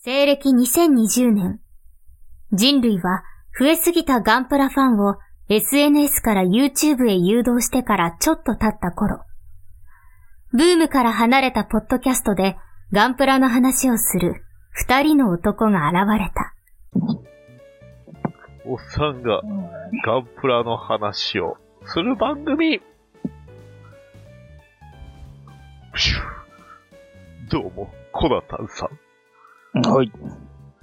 [0.00, 1.60] 西暦2020年、
[2.52, 3.24] 人類は
[3.58, 5.16] 増えすぎたガンプラファンを
[5.48, 9.24] SNS から YouTube へ誘導してからちょっと経った頃、
[10.52, 12.56] ブームから離れたポッドキャストで
[12.92, 16.54] ガンプラの話をする二人の男が現れた。
[18.66, 19.42] おっさんが
[20.06, 22.80] ガンプラの話をする番組。
[27.50, 29.07] どうも、コナタンさん。
[29.82, 30.10] はい。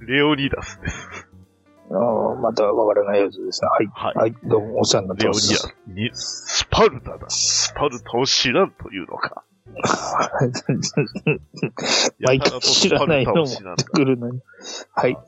[0.00, 1.28] レオニダスです。
[1.90, 3.68] ああ、またわからないやつですね。
[3.68, 3.86] はい。
[3.92, 4.34] はいはい。
[4.44, 5.56] どうもお世話になってレオニダます。
[5.56, 7.28] スに、スパルタだ。
[7.28, 9.44] スパルタを知らんというのか。
[12.20, 14.40] 毎回知らないの持ってくるのに。
[14.94, 15.18] はい。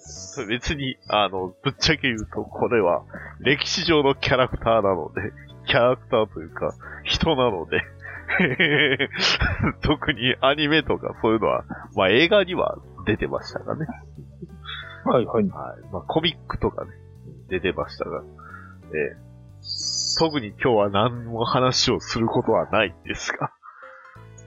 [0.48, 3.02] 別に、あの、ぶっちゃけ言うと、これは、
[3.40, 5.32] 歴史上のキャラクターなので、
[5.66, 6.72] キャラクターというか、
[7.04, 7.82] 人なので、
[9.82, 11.64] 特にアニメとかそういうのは、
[11.94, 13.86] まあ映画には出てましたがね。
[15.04, 15.44] はい、はい。
[15.44, 15.48] はい。
[15.92, 16.90] まあコミックとかね、
[17.48, 18.22] 出てましたが、
[18.94, 19.28] ええ
[20.18, 23.50] 特に今日は何も話をすることはないんですが、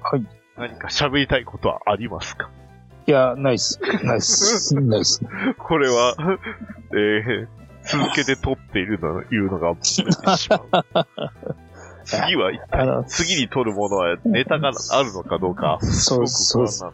[0.03, 0.27] はい。
[0.57, 2.49] 何か喋りたいことはありますか？
[3.07, 3.79] いや、ナイス。
[4.03, 4.75] ナイス。
[4.75, 5.21] ナイス。
[5.57, 6.15] これは、
[6.93, 7.47] えー、
[7.83, 9.75] 続けて撮っているのいうのが。
[12.03, 16.91] 次は一あ体の、次に撮るものはネタがあるのかどうか、すそうごく不安なんですが。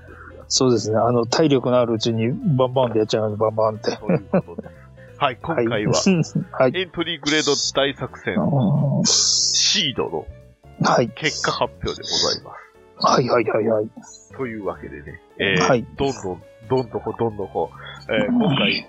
[0.48, 0.98] そうですね。
[0.98, 3.92] あの、体力のあるうちにバンバンってやっちゃうのバンバンって。
[3.92, 4.88] そういうことです。
[5.18, 5.94] はい、今回は、
[6.52, 6.72] はい。
[6.76, 11.10] エントリーグレード大作戦、はシードのい。
[11.10, 12.68] 結果発表でございます。
[13.00, 13.90] はい、はい、はい、はい。
[14.36, 17.72] というわけでね、えーはいどんどん、どんどこどんどこ、
[18.10, 18.88] えー今回、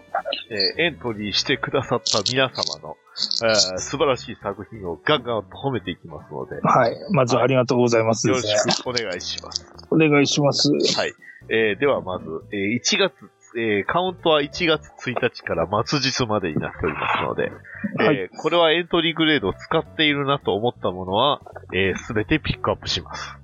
[0.50, 2.97] えーエントリーしてくださった皆様の、
[3.43, 6.97] えー素晴らしい作品をガンガンと褒めていきますので、はい。
[7.12, 8.72] まずはありがとうございますよろですね。
[8.75, 9.67] しくお願いします。
[9.91, 10.70] お願いします。
[10.70, 11.15] はい。
[11.51, 13.13] えーではまず、えー1月、
[13.57, 17.51] えーカウントは1月1日から末日までになっておりますので、
[17.97, 21.41] はいえーこれはエントリーグレードを使っているなと思ったものは、
[21.75, 23.39] えすべてピックアップします。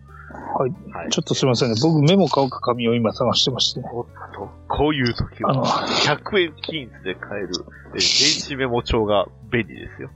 [0.56, 0.71] はい。
[0.93, 1.11] はい。
[1.11, 1.77] ちょっとすいませんね。
[1.83, 3.89] 僕メモ買うか紙を今探してましてね。
[3.93, 10.11] おっと、こういう時は、100円均一で買える、えー電子メモ帳が便利ですよ。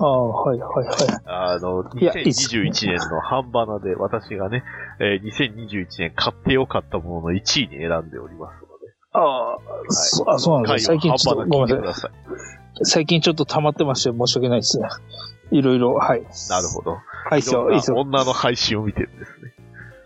[0.00, 0.96] ああ、はい、はい、はい。
[1.26, 4.64] あの、いやいいっす2021年の半ばなで私がね、
[4.98, 9.58] えー2021年買ってよかったものの1位に選んでおりますので、ああ、
[9.92, 10.98] そあそうなんですね。
[10.98, 12.10] 最近ちょっと、ごめんなさい。
[12.84, 14.88] 最近ちょっっと溜まってまして申し訳ないですね。
[15.50, 16.22] いろいろ、はい。
[16.48, 16.92] なるほど。
[16.92, 17.00] は
[17.32, 17.96] い、いいっすよ、いいっすよ。
[17.98, 19.52] 女の配信を見てるんですね。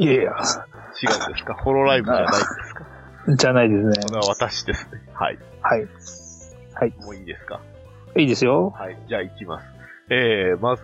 [0.00, 1.54] いやいや、違うんですか？
[1.54, 2.84] ホロライブじゃないですか？
[3.36, 4.06] じゃないですね。
[4.08, 5.00] これは私ですね。
[5.12, 5.38] はい。
[5.62, 6.92] はい。
[7.04, 7.60] もういいですか？
[8.16, 8.70] いいですよ。
[8.70, 8.98] はい。
[9.08, 9.66] じゃあ行きます。
[10.14, 10.82] えー、まず、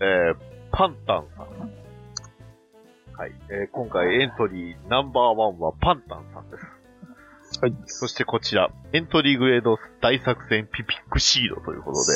[0.00, 0.36] えー、
[0.72, 1.46] パンタンさん。
[3.14, 3.32] はい。
[3.50, 7.60] えー、今回エントリーナンバーワンはパンタンさんです。
[7.60, 7.74] はい。
[7.84, 12.12] そしてこちら、エントリーグレード大作戦ピピックシードということで、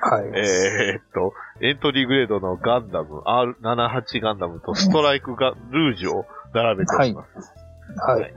[0.00, 0.40] はい。
[0.40, 7.36] えーっと、エントリーグレードのガンダム、R78 ガンダムとストライクガルージュを並べております。
[7.36, 7.67] はい。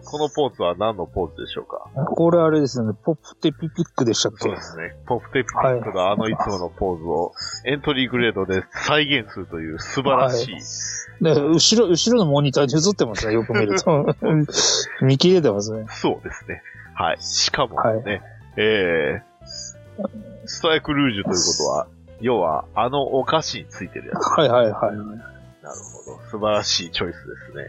[0.06, 1.90] このポーズは何のポーズでしょうか？
[2.06, 4.44] これあれですね、ポップテピピックでしたっけ？
[4.44, 4.96] そうですね。
[5.06, 7.34] ポップテピピックがあのいつものポーズを
[7.66, 11.24] エントリーグレードで再現するという素晴らしい。
[11.24, 14.16] で、後ろ、後ろのモニターに映ってますね、よく見ると。
[15.04, 15.86] 見切れてますね。
[15.90, 16.64] そうですね。
[16.96, 17.18] はい。
[17.22, 18.22] しかもね、はい
[18.58, 20.08] えー、
[20.46, 21.88] ストライクルージュということは、
[22.22, 24.28] 要はあのお菓子についてるやつ。
[24.38, 24.98] はいはいはい。
[24.98, 26.20] なるほど。
[26.30, 27.66] 素晴らしいチョイスですね。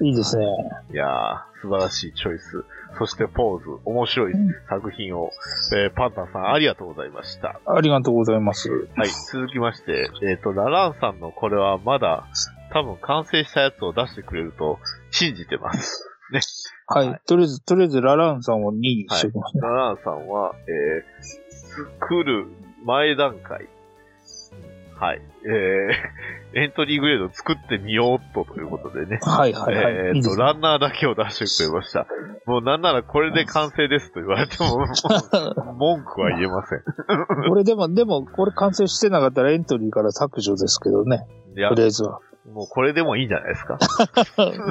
[0.00, 0.46] いいですね。
[0.92, 2.64] いやー、素晴らしいチョイス。
[2.98, 4.34] そしてポーズ、面白い
[4.68, 5.30] 作品を、
[5.74, 7.60] えーパンタンさんありがとうございました。
[7.66, 8.70] ありがとうございます。
[8.96, 12.26] はい、続きまして、えっ、と、ラランさんのこれはまだ、
[12.72, 14.78] 多分完成したやつを出してくれると
[15.10, 16.08] 信じてます。
[16.32, 16.40] ね。
[16.86, 17.08] はい。
[17.08, 19.62] はいとりあえず、とりあえず、ラランさんを2位にしておきますね。
[19.62, 22.46] ラランさんは、えー、作る
[22.84, 23.68] 前段階。
[25.02, 25.20] はい。
[25.44, 29.18] えー、 エントリーグレード作ってみようっとということでね。
[29.20, 29.94] はいはいはい。
[29.94, 30.36] えーっと。
[30.40, 32.06] ランナーだけを出してくれました。
[32.46, 34.78] もうなんならこれで完成ですと言われても、
[35.74, 36.82] 文句は言えません。
[37.50, 41.26] これでも、でも、これ完成してなかったらエントリーから削除ですけどね。
[41.56, 42.20] と、りあえずは。
[42.52, 43.78] もうこれでもいいんじゃないですか。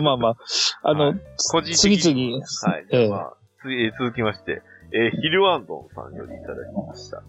[0.01, 0.35] まあまあ、
[0.83, 2.31] あの、はい個人的次に。
[2.31, 2.85] 々、はい。
[2.89, 4.61] ええまあ、次えー続きまして、
[4.93, 7.21] えーヒルアンドンさんよりいただきました。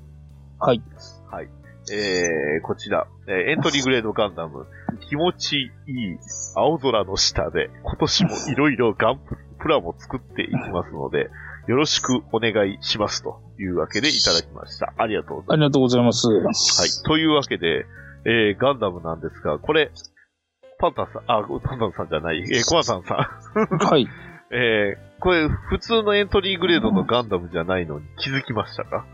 [0.60, 0.82] はい。
[1.31, 1.48] はい。
[1.90, 4.67] えー、こちら、えーエントリーグレードガンダム、
[5.08, 5.70] 気持ちいい
[6.56, 11.31] 青空の下で、今年もいろいろガンププラも作っていきますので、
[11.69, 14.93] よろしくお願いしますというわけでいただきました。
[14.96, 16.29] ありがとうございありがとうございます。
[16.29, 16.81] ます。
[16.81, 16.90] はい。
[17.08, 17.87] というわけで、
[18.25, 19.90] えー、ガンダムなんですが、これ、
[20.79, 23.17] パンタンさん、あ、パンタンさんじゃない、えー、コアさんさん。
[23.79, 24.08] はい。
[24.50, 29.06] えー、これ、普通のエントリーグレードのガンダムじゃないのに気づきましたか？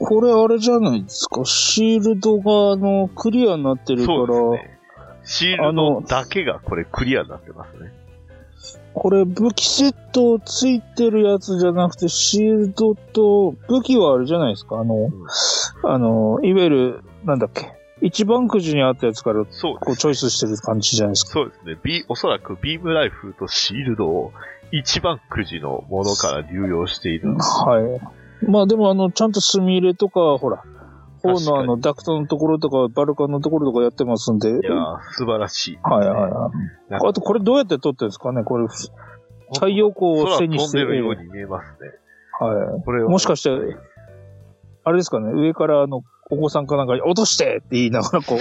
[0.00, 1.44] これあれじゃないですか？
[1.44, 4.80] シールドが、あの、クリアになってるから、そうですね。
[5.22, 7.92] シールドだけがこれクリアになってますね。
[8.94, 14.80] これ武器セットついてるやつじゃなくて、シールドと、武器はあれじゃないですか？
[14.80, 15.10] あの、
[15.84, 17.72] あの、いわゆる、なんだっけ？
[18.02, 21.32] 一番くじにあったやつから、そうこう、チョイスしてる感じじゃないですか？
[21.32, 21.78] そうですね。
[21.82, 24.32] ビおそらくビームライフルとシールドを
[24.72, 27.34] 一番くじのものから流用している。
[27.36, 28.19] はい。
[28.48, 30.62] まあでもあの、ちゃんと墨入れとか、ほら、
[31.22, 34.48] 肩のあの、ダクトのところとか、バルカンのところとかやってますんで。
[34.48, 35.78] いやー、素晴らしい。
[35.82, 36.52] はいはいは
[36.90, 37.08] い。
[37.08, 38.42] あとこれどうやって撮ってるんですかね？
[38.42, 38.66] これ、
[39.52, 41.90] 太陽光を空背にして飛んでるように見えますね。
[42.38, 43.04] はこれい。
[43.04, 43.50] もしかして、
[44.84, 45.30] あれですかね？
[45.34, 48.38] 上からあの、お子さんかなんかに落としてって言いながらこう、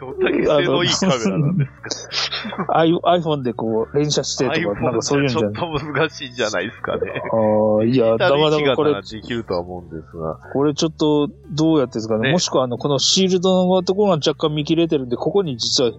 [0.00, 7.22] どんだけ性能いいカメラなんですか iPhone でこう連写してとか、なんかそういうんじゃちょっと難しいんじゃないですかね。
[7.32, 10.38] ああ、いや、だからだからこれこれ、できるとは思うんですが。
[10.52, 15.92] これちょっとどうやってですかねねもしくはあの、このシールドのところが若干見切れてるんで、ここに実は、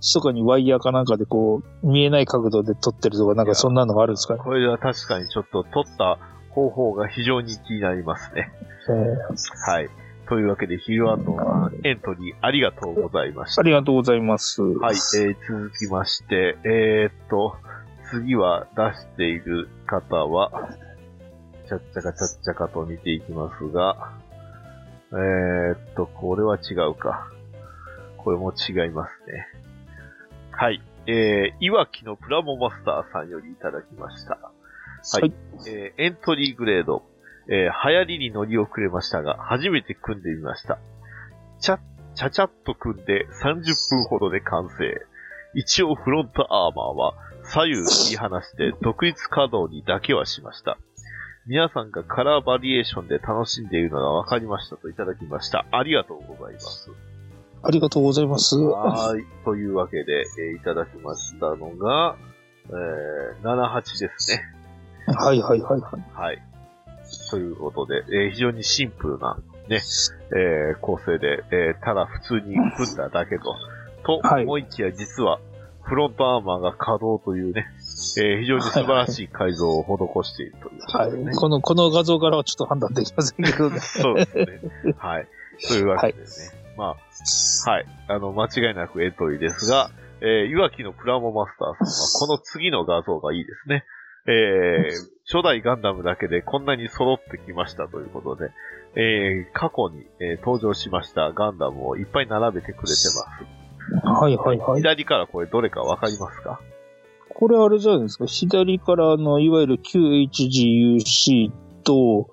[0.00, 4.40] 密かにワイヤーかなんかでこう、見えない角度で撮ってるとか、なんかそんなのがあるんですかね？
[4.42, 6.18] これは確かにちょっと撮った
[6.50, 8.50] 方法が非常に気になりますね。
[8.88, 9.90] えーはい。
[10.30, 13.64] というわけで、ヒルアンドのエントリーありがとうございましたあ。
[13.64, 14.62] りがとうございます。
[14.62, 17.56] はい、えー、続きまして、えー、っと、
[18.12, 20.70] 次は出している方は、
[21.68, 24.12] ちゃっちゃかちゃっちゃかと見ていきますが、
[25.10, 27.26] えー、っと、これは違うか。
[28.16, 29.48] これも違いますね。
[30.52, 34.34] はい、えー、いわきのプラモマスターさんよりいただきました。
[34.34, 35.32] はいはい。
[35.66, 37.02] えーエントリーグレード、
[37.50, 40.78] えー流行りに乗り遅れましたが、初めて組んでみました。
[41.60, 41.80] ちゃ、
[42.14, 45.06] ちゃちゃっと組んで30分ほどで完成。
[45.54, 50.78] 一応フロントアーマーは左右切り離して独立稼働にだけはしました。
[51.46, 55.66] 皆さんがカラーバリエーションで楽しんでいるのが分かりましたといただきました。
[55.72, 56.90] ありがとうございます。
[57.62, 58.56] ありがとうございます。
[58.56, 59.24] はーい。
[59.44, 62.16] というわけで、えーいただきましたのが、
[62.68, 64.44] えー、78ですね。
[65.06, 66.04] はいはいはいはい。
[66.14, 66.49] はい。
[67.30, 69.80] ということで、えー非常にシンプルな、ね、
[70.32, 73.54] えー構成で、えーただ普通に組んだだけと。
[74.04, 75.40] とはい思いきや、実は、
[75.82, 77.66] フロントアーマーが稼働というね、
[78.18, 81.36] えー非常に素晴らしい改造を施しているということはい。
[81.36, 83.80] この、この画像からはちょっと判断できませんけどね。
[83.80, 84.46] そうですね。
[84.98, 85.28] はい。
[85.68, 86.26] というわけでね。
[86.76, 86.96] ま
[87.66, 87.86] あ、はい。
[88.08, 89.90] あの、間違いなくエントリーですが、
[90.22, 93.84] えー、いわきのプラモマスターさんは、この次の画像がいいですね。
[94.26, 94.90] えー、
[95.24, 98.50] 初代ガンダムだけでこんなに揃ってきましたということで、
[98.96, 103.14] えー、過去に、えー登場しましたガンダムをいっぱい並べてくれてます。
[104.04, 104.80] はいはいはい。
[104.80, 106.60] 左からこれどれかわかりますか？
[107.34, 108.26] これあれじゃないですか。
[108.26, 111.50] 左からの、いわゆる QHGUC
[111.84, 112.28] と、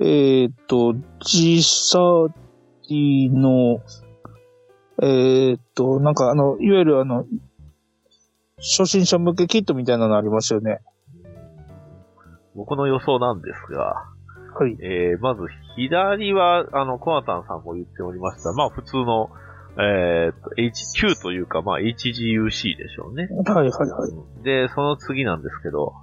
[0.00, 2.30] えっ、と、G30
[3.32, 3.80] の、
[5.02, 7.24] えっ、と、なんかあの、いわゆるあの、
[8.58, 10.80] 初心者向けキットみたいなのありますよね。
[12.58, 14.04] 僕の予想なんですが、
[14.58, 14.76] はい。
[14.80, 15.42] えー、まず、
[15.76, 18.52] 左は、あの、コナタンさんも言っておりました。
[18.52, 19.30] まあ、普通の、
[19.78, 23.28] えー、と、HQ というか、まあ、HGUC でしょうね。
[23.46, 24.42] はいはいはい。
[24.42, 25.94] で、その次なんですけど、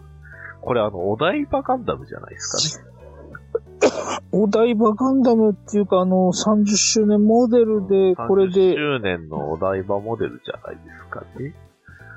[0.61, 4.21] これあの、お台場ガンダムじゃないですかね。
[4.31, 11.53] お台場ガンダムっていうか、あの、30周年モデルで、これ30で、周年のお台場モデルじゃないですかね。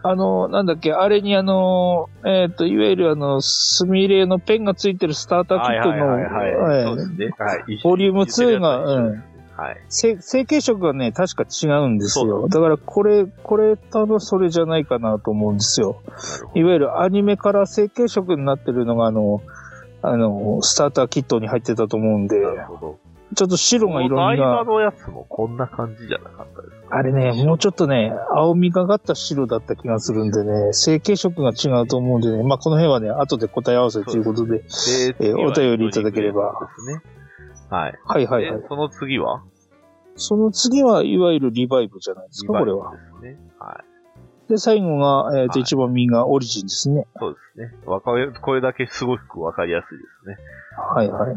[0.02, 6.22] あの、なんだっけ、あれにあの、えっ、と、いわゆるあの、スミレのペンがついてるスターターキットの、はい
[7.16, 7.30] ね。
[7.36, 7.80] はい。
[7.82, 9.24] ボリューム2がうん。
[9.58, 9.76] はい。
[9.88, 12.48] 成成形色がね、確か違うんですよ。
[12.48, 16.00] だからこれ、これ多分それじゃないかなと思うんですよ。
[16.54, 19.42] いわゆるアニメから成形色になってるのがあの、
[20.02, 22.54] あの、スターターキットに入ってたと思うんで、ど。
[22.54, 22.98] なるほど。
[23.34, 26.77] ちょっと白が色お台場味が、のやつもこんな感じじゃなかったですか？
[26.90, 37.02] あれね、もうちょっとね、青みがかった白だった気がするんでね、成形色が違うと思うんでね、まあこの辺はね、後で答え合わせということで、で、えーお便りいただければですね。
[37.68, 37.98] はい。
[38.04, 38.66] はいはいはいで。
[38.68, 39.42] その次は？
[40.16, 42.92] その次はいわゆるリバイブじゃないですか、これは。
[42.92, 43.38] ですね。
[43.58, 44.50] はい。
[44.50, 47.06] で、最後が、えっ、と、はい一番右がオリジンですね。
[47.18, 47.78] そうですね。
[47.84, 50.38] わかり、これだけすごくわかりやすいですね。
[50.94, 51.36] はいはい。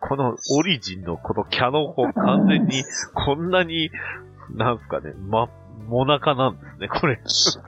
[0.00, 3.90] このオリジンのこのキャノン砲完全にこんなに、
[4.54, 5.48] なんすかね、ま、
[5.88, 7.20] モナカなんですね、これ。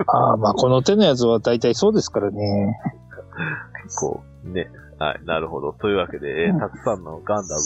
[0.07, 2.81] ああ、まあこの手のやつは大体そうですからね。
[4.01, 4.71] こう、ね。
[4.99, 5.73] はい、なるほど。
[5.73, 7.61] というわけで、えーたくさんのガンダム、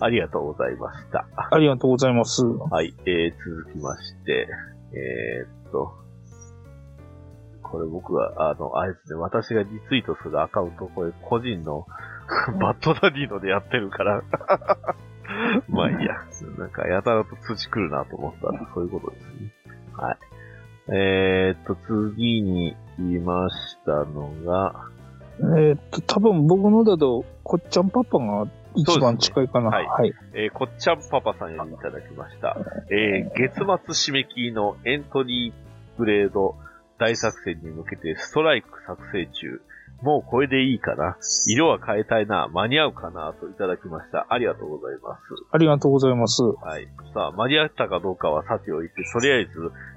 [0.00, 1.26] ありがとうございました。
[1.50, 2.44] ありがとうございます。
[2.44, 4.48] はい、えー、続きまして、
[4.92, 5.94] えー、っと、
[7.62, 11.86] これ僕は、あの、あれですね、私がリツイートするアカウント、これ個人の
[12.60, 14.22] バッドダディのでやってるから
[15.68, 16.14] まあいいや。
[16.58, 19.52] なんか、やたらと通知来るなと思ったら、そういうことですね。
[19.96, 20.18] はい。
[20.92, 24.88] えー、っと、次に言いましたのが、
[25.40, 29.70] えーっと、多分僕のだと、こっちゃんパパが一番近いかな。
[29.70, 30.12] そうですねはい。
[30.44, 32.56] えーこっちゃんパパさんよりいただきました。
[32.90, 36.56] えー月末締め切りのエントリーグレード
[36.98, 39.60] 大作戦に向けてストライク作成中。
[40.04, 41.16] もうこれでいいかな。
[41.46, 42.46] 色は変えたいな。
[42.48, 44.26] 間に合うかなといただきました。
[44.28, 45.20] ありがとうございます。
[45.50, 46.42] ありがとうございます。
[46.42, 46.86] はい。
[47.14, 49.50] さあ、間に合ったかどうかはさておいて、とりあえず、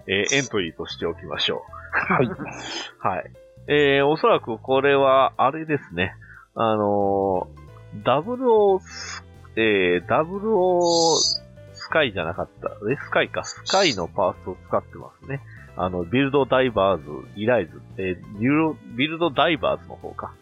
[0.08, 2.26] えーエントリーとしておきましょはい。
[2.26, 2.38] う。
[3.06, 3.32] はい。
[3.68, 6.16] えー、おそらくこれは、あれですね。
[6.56, 9.26] あのー、ダブルオース、
[9.58, 12.70] えー、ダブルオースカイじゃなかった。
[12.90, 13.44] え、スカイか。
[13.44, 15.42] スカイのパーツを使ってますね。
[15.78, 17.04] あの、ビルドダイバーズ、
[17.36, 20.34] リライズ、えー、ビルドビルドダイバーズの方か。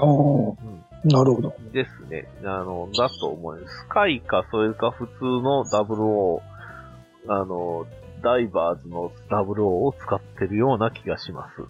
[0.00, 0.56] おー
[1.04, 1.08] うん。
[1.08, 1.54] なるほど。
[1.72, 2.28] ですね。
[2.44, 3.76] あの、だと思います。
[3.78, 6.40] スカイか、それか普通の WO、
[7.28, 7.86] あの、
[8.22, 11.62] ダイバーズの WO を使ってるような気がします。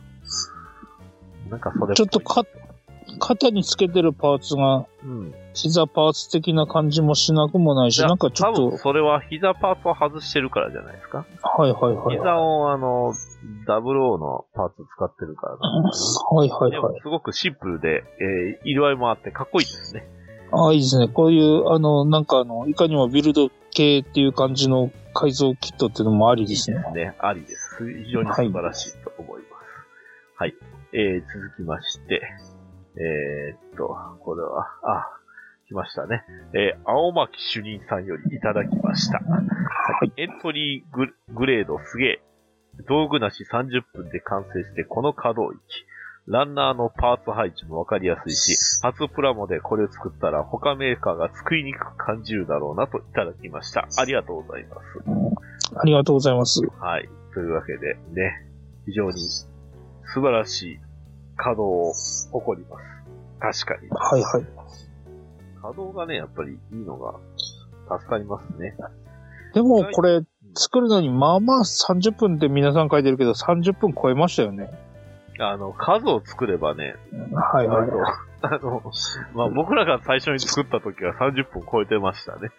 [1.50, 2.44] なんかそれちょっとか、
[3.18, 5.34] 肩につけてるパーツが、うん。
[5.54, 11.26] 膝パーツ的な感じもしなくもないし、いやなんかちょっと多分、それは膝パーツを外してるからじゃないですか。
[11.42, 12.16] はいはいはい。
[12.16, 13.12] 膝をあの、
[13.66, 16.92] WO のパーツ使ってるからなんですはいはいではい。
[16.94, 20.06] もすごくシンプルで、えー色合いもあってかっこいいですね。
[20.52, 21.08] ああ、いいですね。
[21.08, 26.78] こういう、あの、なんかあの、いかにもビルド系っていう感じの改造キットっていうのもありですね。
[26.94, 27.78] ね、ありです。
[28.04, 29.52] 非常に素晴らしいと思います。
[30.36, 30.54] はい。
[30.92, 32.22] えー、続きまして、
[32.98, 35.06] えー、っと、これは、あ、
[35.68, 36.24] 来ましたね。
[36.54, 39.18] えー、青巻主任さんよりいただきました。
[39.18, 39.42] は
[40.04, 40.12] い。
[40.16, 42.22] エントリーググレードすげえ。
[42.88, 45.58] 道具なし30分で完成してこの可動域。
[46.26, 53.88] ランナーのパーツ配置もわかりやすいし、初プラモでこれを作ったら他メーカーが作りにくく感じるだろうなといただきました。
[53.96, 55.78] ありがとうございます。
[55.80, 56.60] ありがとうございます。
[56.80, 57.08] はい。
[57.32, 58.46] というわけでね、
[58.84, 60.80] 非常に素晴らしい
[61.38, 61.92] 稼働を
[62.32, 62.76] 誇りま
[63.40, 63.64] す。
[63.64, 63.88] 確かに。
[63.88, 64.46] はいはい。
[65.62, 67.14] 稼働がね、やっぱりいいのが
[67.98, 68.76] 助かりますね。
[69.54, 70.22] でもこれ、
[70.54, 74.68] 作るのにまあまあ30分って皆さん書いてるけど30分超えましたよね。
[75.40, 76.96] あの、数を作ればね、
[77.32, 77.90] はいはい
[78.40, 78.82] あの、
[79.34, 82.50] まあ、僕らが最初に作った時は30分超えてましたね。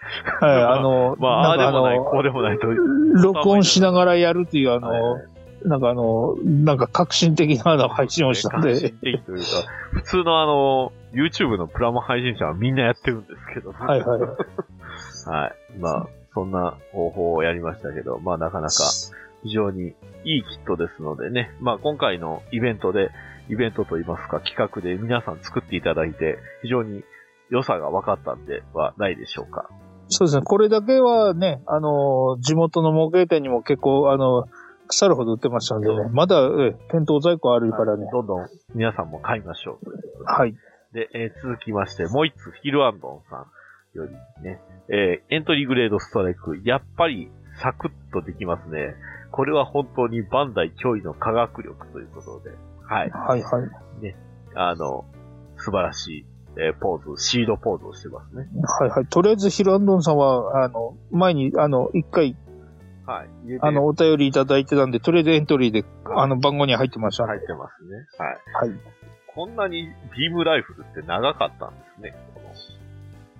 [0.42, 2.68] はい、あの、 まあ、ああでもない、のこうでもないと。
[2.68, 9.46] 録音しながらやるっていうあの、はいなんかあの、なんか革新的なあの配信をしたん革新で、的というか、
[9.92, 14.22] 普通のあの、YouTube のプラモ配信者はみんなやってるんですけど、はいはい。
[15.30, 15.80] はい。
[15.80, 18.84] まあ、そんな方法をやりましたけど、まあなかなか
[19.44, 23.10] 非常にいいキットですのでね、まあ今回のイベントで、
[23.50, 27.04] イベントといいますか企画で皆さん作っていただいて、非常に
[27.50, 29.70] 良さが分かったんではないでしょうか。
[30.10, 30.44] そうですね。
[30.44, 34.46] これだけはね、あの、地元の模型店にも結構、あの、
[34.90, 38.08] 腐るほど売ってましたんでね、まだ、え店頭在庫あるからね。
[38.12, 40.24] どんどん皆さんも買いましょう。
[40.26, 40.56] はい。
[40.94, 47.30] で、えー続きまして、もう一つ、ヒルアンドンさんよりね、えーエントリーグレードストライク、やっぱり
[47.62, 48.96] サクッとできますね。
[49.32, 52.50] これは本当にバンダイ脅威の科学力ということで、
[52.84, 53.10] はい。
[53.12, 53.70] はいはい。
[54.56, 55.06] あの、
[55.58, 56.26] 素晴らしい、
[56.58, 58.48] えーポーズ、シードポーズをしてますね。
[58.80, 59.06] はいはい。
[59.06, 62.36] とりあえずヒルアンドンさんは、あの、前に、あの、一回、
[63.10, 63.28] はい。
[63.62, 67.26] あの、お便りいただいてたんで、とりあえずエントリーで、あの、番号に入ってました。
[67.26, 68.06] 入ってますね。
[68.54, 68.70] はい。
[68.70, 68.80] はい。
[69.34, 72.16] こんなにビームライフルって長かったんですね。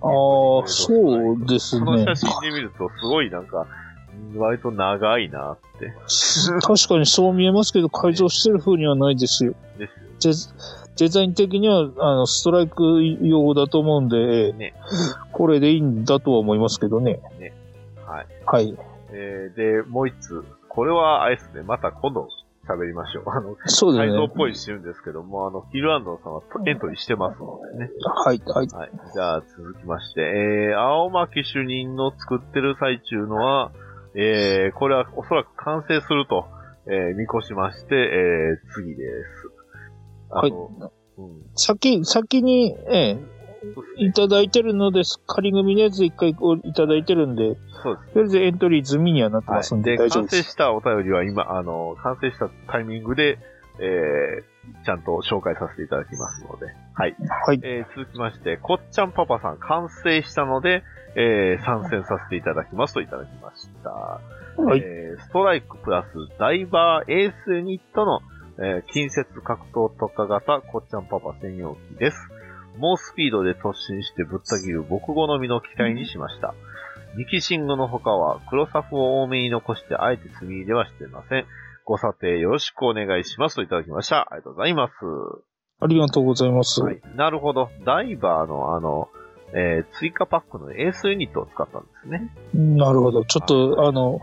[0.02, 2.16] ああ、そうですねこの写。
[2.16, 3.68] 真で見ると、すごいなんか、
[4.34, 5.92] 割と長いなって。
[6.66, 9.54] 確かにそう見えますけど、改造してる風にはないですよ。
[9.78, 9.86] で
[10.32, 10.54] すよ
[10.96, 14.74] デデザイン的には、あの、ストライク用だと思うんで、ね。
[15.32, 17.20] これでいいんだとは思いますけどね。
[18.04, 18.26] はい。
[18.44, 18.89] はい。
[19.12, 20.44] えー、で、もう一つ。
[20.68, 22.28] これは、あれですね、また今度
[22.68, 23.24] 喋りましょう。
[23.30, 24.36] あの、そうですね改造っ。
[24.36, 27.90] ぽいしてるんですけども、あの、ヒルアンドンさんはエントリーしてますのでね。
[28.02, 28.66] はい、はい。
[28.68, 28.90] はい。
[29.12, 33.72] じゃあ、続きまして、えー、青巻主任の作ってる最中のは、
[34.14, 36.46] えー、これはおそらく完成すると、
[36.86, 39.50] えー、見越しまして、えー、次です。
[40.30, 41.42] あの、うん。
[41.54, 43.39] 先、先に、ええ、そうですね
[43.96, 45.20] いただいてるのです。
[45.26, 48.12] 仮組のやつ一回いただいてるんで、そうです。
[48.14, 50.28] とりあえずエントリー済みにはなってますんで、はい、で、完。
[50.28, 53.38] 成したお便りは今、あの、完成したタイミングで、
[53.78, 57.16] えー、ちゃんと紹介させていただきますので、はい。
[57.46, 57.60] はい。
[57.62, 60.82] えー、続きまして、こっちゃんパパさん完成したので、
[61.16, 63.90] えー、参戦させていただきますといただきました。
[63.90, 64.80] はい。
[64.84, 68.20] えー、ストライクプラスダイバーエースユニットの、
[68.58, 72.18] えー近接格闘特化型こっちゃんパパ専用機です。
[72.80, 76.54] 猛スピードで突進してぶった切る僕好みの機体にしました。
[77.14, 81.46] ミキシングの他は黒サフを多めに残してあえて積み入れはしていません。
[81.84, 84.28] ご査定よろしくお願いしますといただきました。
[84.32, 84.92] ありがとうございます。
[85.80, 86.80] ありがとうございます。
[86.82, 87.00] はい。
[87.16, 87.68] なるほど。
[87.84, 89.08] ダイバーのあの、
[89.52, 92.32] えー追加パックのエースユニットを使ったんですね。
[92.54, 93.24] なるほど。
[93.24, 94.20] ちょっと、あの、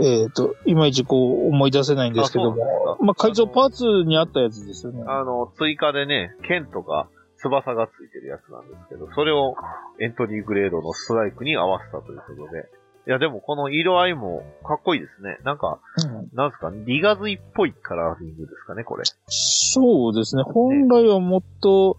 [0.00, 2.66] えっ、と、いまいちこう思い出せないんですけどもです、
[2.98, 5.02] かまあ、改造パーツにあったやつですよね。
[5.06, 7.08] あの、追加でね、剣とか
[7.42, 9.54] 翼がついてるやつなんですけど、それを
[10.00, 12.68] エントリーグレードのストライクに合わせたということで。
[13.06, 15.38] いや、でもこの色合いもかっこいいですね。
[15.44, 19.04] なんか、うんなんですか、リガズイっぽいカラーリングですかね、これ。
[19.28, 20.42] そうですね。
[20.42, 21.96] 本来はもっと、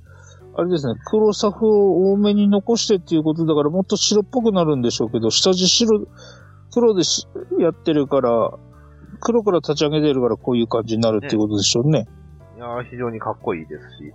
[0.56, 6.08] あれですね、黒サフを多めに残してっていうことだから、もっと白っぽくなるんでしょうけど、下地白、
[6.74, 7.28] 黒でし
[7.58, 8.52] やってるから、
[9.22, 12.08] 黒から立ち上げてるからこういう感じになるっていうことでしょうね。
[12.56, 14.14] いやー非常にかっこいいですし、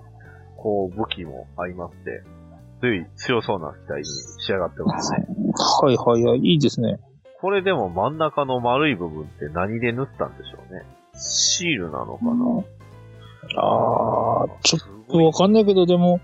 [0.65, 2.23] こう、武器も相まって、
[2.81, 5.27] 強い、強そうな機体に仕上がってますね。
[5.83, 6.99] はいはいはい、いいですね。
[7.43, 10.83] これでも真ん中の丸い部分って何で塗ったんでしょうね。
[11.15, 16.21] シールなのかなああ、ちょっとわかんないけど、でも、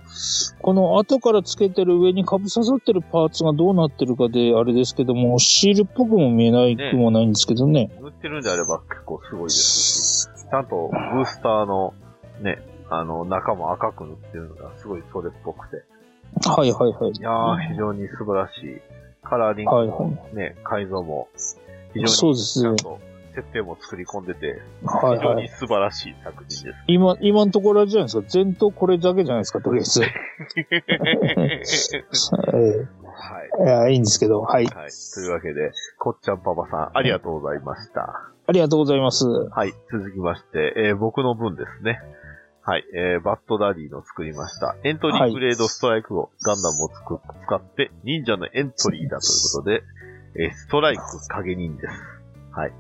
[0.63, 7.91] この後からつけてる上に被刺さってるパーツがどうなってるかで、あれですけども、シールっぽくも見えないくもないんですけどね。
[8.01, 11.93] 塗ってるんであれば結構すごいですし、ちゃんとブースターの
[12.41, 15.85] ね、あの、中も赤く塗ってるのがすごいそれっぽくて。
[16.49, 17.13] はいはいはい。
[17.13, 18.81] いやー、非常に素晴らしい。
[19.23, 21.29] カラーリングはいもね、改造も、
[21.95, 22.99] 非常にそうですちゃんと
[23.35, 25.43] 設定も作り込んでて、非常はいはい。
[25.43, 26.75] に素晴らしい作品です。
[26.89, 28.27] 今、今のところじゃないですか。
[28.33, 30.03] 前頭これだけじゃないですか、とりあえず。
[30.03, 30.09] え
[33.13, 33.51] はい。
[33.61, 34.41] えいや、いいんですけど。
[34.41, 34.65] はい。
[34.65, 34.91] はい。
[35.15, 38.31] というわけで、こっちゃんパパさん、ありがとうございました。
[38.47, 39.27] ありがとうございます。
[39.27, 39.73] はい。
[39.93, 42.01] 続きまして、えー僕の分ですね。
[42.71, 42.85] はい。
[42.95, 44.77] えーバッドダディの作りました。
[44.85, 49.83] エントリーグレードストライクをガンダムをつく使って、忍者のエントリーだということで、
[50.37, 51.95] えーストライク影忍です。
[52.53, 52.73] はい。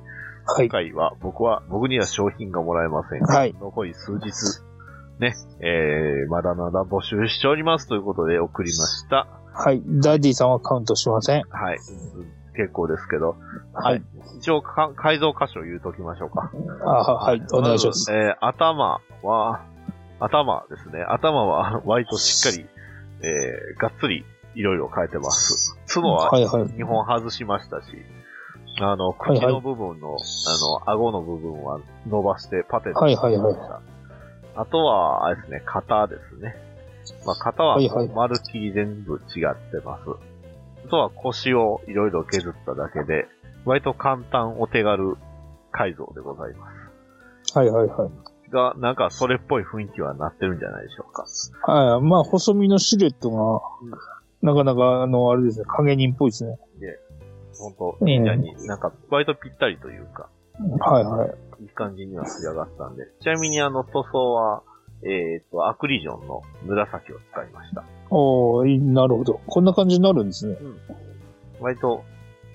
[0.46, 0.68] はい。
[0.68, 4.31] 今回は僕は、僕には商品がもらえませんが、はい残り数日、
[5.18, 9.26] ね、えー、まだまだ募集しておりますということで送りました。
[9.53, 9.83] はい。
[10.00, 11.42] ダディさんはカウントしません。
[11.50, 11.79] はい。
[12.55, 13.35] 結構ですけど、
[13.74, 14.03] はい。
[14.38, 16.53] 一応か、改造箇所を言うときましょうか。
[16.85, 17.42] あはい。
[17.53, 18.05] お願いします。
[18.05, 19.64] ずえー頭は、
[20.20, 21.02] 頭ですね。
[21.02, 22.66] 頭は割としっかり、
[23.22, 25.76] えー、がっつりいろいろ変えてます。
[25.88, 26.62] 角ははいはい。
[26.64, 27.87] 2本外しましたし、
[28.80, 33.56] あの、はいはい口の部分の、あの、顎の部分は伸ばしてパテではいはいはい
[34.56, 36.56] あとは、あれですね、型ですね。
[37.24, 40.02] まあ、型ははいはい丸っきり全部違ってます。
[40.85, 43.26] あとは腰をいろいろ削っただけで、
[43.64, 45.16] 割と簡単お手軽
[45.70, 46.66] 改造でございま
[47.46, 47.59] す。
[47.59, 48.11] はいはいはい。
[48.50, 51.24] が、なんかそれっぽい雰囲気はなってるんじゃないでしょうか。
[51.72, 52.00] はい。
[52.02, 53.60] まあ、細身のシルエットが、
[54.42, 56.58] なかなか、あの、あれですね、影人っぽいですね。
[57.60, 60.30] 本当忍者になんか割とぴったりというか、
[60.80, 61.62] はいはい。
[61.62, 63.04] いい感じには仕上がったんで。
[63.20, 64.62] ちなみにあの塗装は、
[65.02, 67.84] えっ、と、アクリジョンの紫を使いました。
[68.10, 69.40] おーいいなるほど。
[69.46, 70.56] こんな感じになるんですね。
[71.60, 72.02] 割と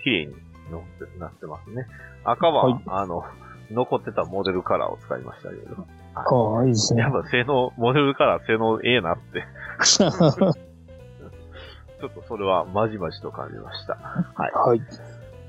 [0.03, 0.33] 綺麗に
[0.71, 1.87] なってなってますね。
[2.23, 3.23] 赤は、はいあの、
[3.71, 5.87] 残ってたモデルカラーを使いましたけど。
[6.13, 7.11] ああ、いいですねやっ。
[7.11, 9.43] ぱ性能、モデルカラー性能ええなって、
[9.85, 10.07] ちょ
[12.07, 13.95] っとそれはまじまじと感じました。
[13.95, 14.51] はい。
[14.53, 14.81] はい。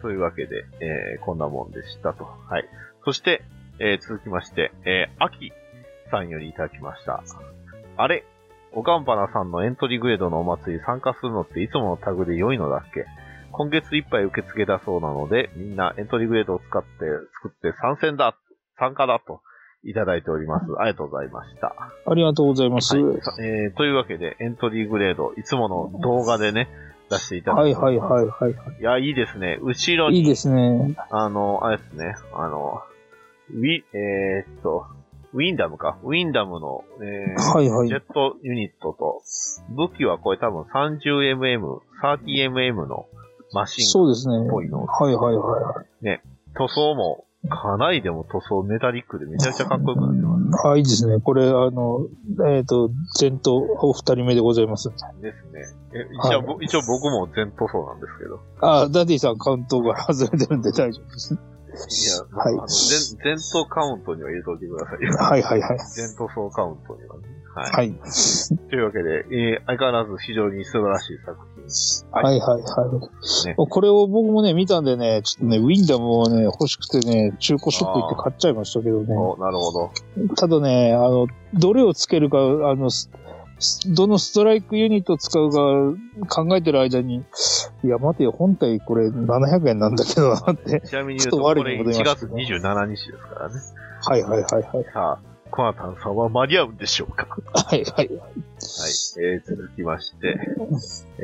[0.02, 2.24] というわけで、えー、こんなもんでしたと。
[2.48, 2.68] はい。
[3.04, 3.42] そして、
[3.78, 5.52] えー、続きまして、えー、秋
[6.10, 7.22] さんよりいただきました。
[7.96, 8.24] あれ？
[8.72, 13.06] おかんぱなさんのエントリーグレードのお祭り参加するのっていつものタグで良いのだっけ？
[13.56, 16.88] 今月いっぱい受付だそうなので、みんなエントリーグレードを使って、
[17.42, 18.36] 作って参戦だ
[18.78, 19.40] 参加だと
[19.82, 20.66] いただいております。
[20.78, 21.74] ありがとうございました。
[22.06, 22.98] ありがとうございます。
[22.98, 26.68] はいさえー、というわけで、エントリーグレード、いつもの動画でね、
[27.08, 28.52] 出していただはいてはいはいはい。
[28.80, 29.58] いや、いいですね。
[29.62, 30.94] 後ろに、いいですね。
[31.10, 32.82] あの、あれですね、あの、
[33.54, 34.86] ウィ、えーっと、
[35.32, 35.98] ウィンダムか。
[36.02, 39.22] ウィンダムの、えーはいはいジェットユニットと、
[39.70, 41.60] 武器はこれ多分 30mm、
[42.02, 43.06] 30mm の
[43.56, 44.46] マシンそうですね。
[44.46, 44.84] っぽいの。
[44.84, 45.84] はいはいは
[46.54, 50.72] 塗装も、かなりでも塗装メタリックでめちゃくちゃかっこよくなってまい。
[50.72, 51.20] あ、いいですね。
[51.20, 52.06] これ、あの、
[52.48, 54.90] えっ、と、全塗お二人目でございます。
[54.90, 55.22] す。
[55.22, 55.62] ですね。
[55.94, 58.40] え一応、ぼ一応僕も全塗装なんですけど。
[58.60, 61.34] あ、ダディさんカウントが外れてるんで大丈夫です。
[61.34, 65.12] いや、 はいあの全、全塗カウントには入れておいてくださいよ。
[65.12, 65.78] はいはいはい。
[65.94, 67.22] 全塗装カウントにはね。
[67.54, 67.72] はい。
[67.72, 67.94] はい。
[68.70, 71.55] というわけで、えー相変わらず非常に素晴らしい作品
[72.12, 73.46] はいはいはい。
[73.46, 79.14] ねこれを僕もね、見たんでね、ちょっとね、ウィンダムをね、欲しくてね、中古ショップ行って買っちゃいましたけどね。
[79.14, 79.90] おなるほど。
[80.36, 83.10] ただね、あの、どれをつけるか、あの、す
[83.88, 85.58] どのストライクユニットを使うか
[86.28, 87.24] 考えてる間に、
[87.84, 90.82] いや、待てよ、本体これ700円なんだけどなって。
[90.82, 93.54] ちなみに言うと、ちょっと我これ1に戻りま月すね27日ですからね。
[94.04, 94.84] はいはいはいはい。
[94.92, 97.26] さあ、コナタンさんは間に合うんでしょうか？
[97.54, 98.04] はいはい。
[98.04, 98.08] はい。
[98.08, 100.38] えー、続きまして、
[101.18, 101.22] え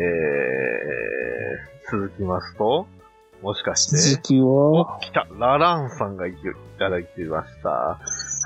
[1.86, 2.86] ー、続きますと、
[3.42, 6.34] もしかして、続きおは、、来たラランさんがい
[6.78, 7.68] ただいてました。
[7.68, 7.98] は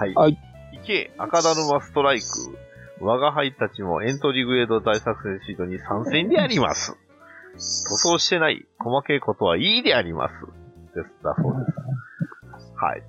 [0.07, 0.15] い。
[0.15, 0.39] はい。
[0.73, 2.25] 行け、赤だるまストライク。
[3.01, 6.97] 我が輩たちもエントリーグレード大作戦シートに参戦であります。
[7.53, 10.35] 塗装してない、細けいことはいいであります。
[10.95, 12.73] です、だそうです。
[12.75, 13.03] はい。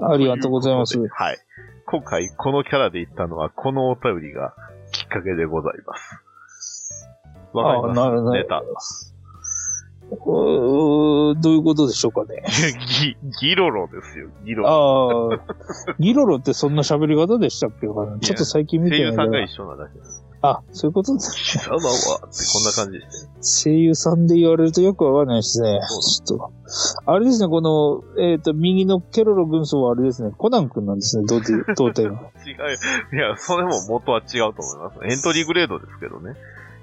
[0.00, 1.38] ありがとうございますはい。
[1.86, 4.54] 今回このキャラで言ったのは、このお便りが
[4.92, 7.08] きっかけでございます。
[7.52, 8.00] わかります？
[8.00, 8.62] あなるほどネタ。
[10.10, 12.42] どういうことでしょうかね。
[13.02, 15.30] ギ、ギロロですよ、ギロロ。
[15.30, 17.86] ああ、ギロロってそんな喋り方でしたっけ？
[17.86, 19.40] ちょっと最近見て声優さんが。
[19.42, 20.23] 一緒なだけです。
[20.46, 21.32] あ、そういうことです。
[21.32, 23.32] 貴様は、ってこんな感じでしたね。
[23.40, 25.80] 声優さんで言われるとよくわかんないですね。
[25.82, 26.52] そうちょっと。
[27.10, 32.10] あれですね、この、えっ、と、右のケロロ軍曹はあれですね、コナン君なんですね、胴体胴体が。
[32.10, 33.16] 違う。
[33.16, 34.98] いや、それも元は違うと思います。
[35.10, 36.34] エントリーグレードですけどね。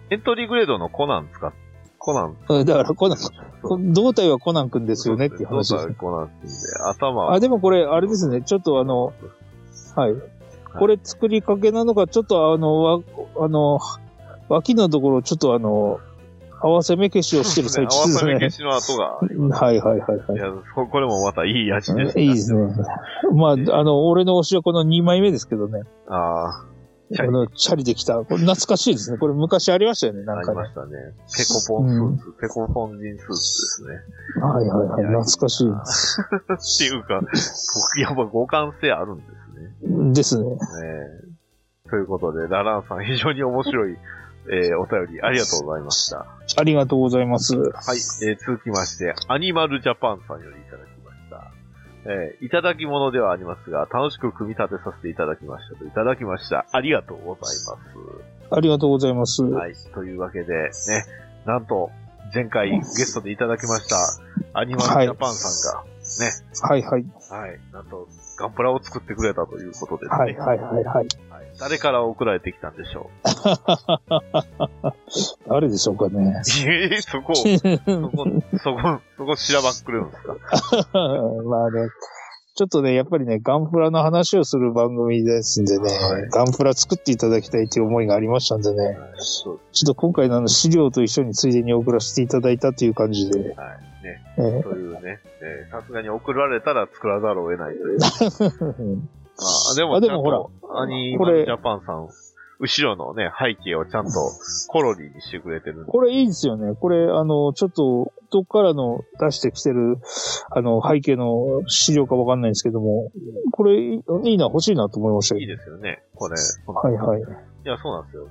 [0.09, 1.53] エントリーグレードのコナン使っ、
[1.99, 2.37] コナン。
[2.49, 3.17] うんだからコナン、
[3.61, 5.93] こ胴体はコナン君ですよねっていう話ですね。
[5.93, 6.55] コナンってんで、
[6.89, 9.13] 頭はあ、でもこれ、あれですね、ちょっとあの、
[9.95, 10.40] はい。
[10.77, 12.99] これ作りかけなのか、ちょっとあの、わ、
[13.39, 13.79] あの、
[14.49, 15.99] 脇のところ、ちょっとあの、
[16.61, 18.67] 合わせ目消しをしてる最中合わせ目ですね。
[18.67, 19.57] 消しの跡が。
[19.57, 20.37] はいはいはいはいい。
[20.37, 22.61] や、ここれもまたいい味です、いいですね。
[23.33, 25.81] まあ、あの、俺の推しはこの2枚目ですけどね。
[26.07, 26.65] あ
[27.13, 28.15] チャリあの、チャリできた。
[28.15, 29.17] これ懐かしいですね。
[29.17, 30.73] これ昔ありましたよね、あ、なんかねありま。
[30.73, 30.91] したね。
[31.35, 33.89] ペコポンスーツ、ペコポンジンスーツですね。
[34.41, 35.05] はいはいはい。
[35.05, 40.11] 懐かし っていうか、僕、やっぱ互換性あるんですね。
[40.11, 40.13] い。
[40.13, 40.49] ですね。
[40.49, 40.57] ね
[41.27, 43.97] えということで、ラランさん、非常に面白い、
[44.49, 46.25] えーお便りありがとうございました。
[46.57, 47.55] ありがとうございます。
[47.55, 51.51] はい、えー続きまして、アニマルジャパンさんよりいただきました。
[52.05, 56.65] えーいただき物ではありますが、楽しく組み立てさせていただきましたといただきました。
[56.71, 57.67] ありがとうございます。
[58.49, 59.43] ありがとうございます。
[59.43, 59.73] はい。
[59.93, 60.71] というわけで、ね、
[61.45, 61.91] なんと、
[62.33, 63.97] 前回ゲストでいただきました、
[64.53, 67.05] アニマルジャパンさんが、ね、はいはい。
[67.29, 70.17] はい、なんと、ガンプラを作ってくれたということですね。
[70.17, 70.85] はいはいはいはい。
[70.85, 71.07] はい
[71.59, 73.09] 誰から送られてきたんでしょ
[75.47, 76.19] 誰でしょうかね。
[76.19, 76.23] う
[76.69, 77.49] えー、そこ、そこ、
[78.63, 80.33] そこ、そこしらばっくれるんですか？
[81.45, 81.89] まあね、
[82.61, 93.45] ちょっとね、やっぱりね、ガンプラの話をする番組ですんでね、はいガンプラ作っていただきたいという思いがありましたんでね、はいちょっと今回のあの資料と一緒についでに送らせていただいたという感じで、はい。
[93.47, 94.21] ね。
[94.37, 97.97] えーそういうね、えーさすがに送られたら作らざるを得ないという。
[99.41, 102.09] まあ、でも、あでもちゃんとアニマルジャパンさん、
[102.59, 104.11] 後ろのね、背景をちゃんと
[104.67, 105.85] コロリーにしてくれてる。
[105.87, 106.75] これいいですよね。
[106.79, 109.97] これ、あの、ちょっと、どっからの出してきてる、
[110.49, 113.11] あの、背景の資料かわかんないんですけども、
[113.51, 116.35] これいいな、欲しいなと思いましたいいけですよね、これ。
[116.65, 116.73] ど。
[116.73, 117.21] はいはい。
[117.21, 117.23] い
[117.65, 118.27] や、そうなんですよ。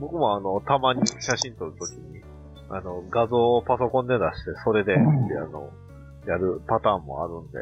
[0.00, 2.22] 僕もあの、たまに写真撮るときに、
[2.70, 5.70] あの、画像をパソコンで出して、それで、うんであの、
[6.26, 7.58] やるパターンもあるんで。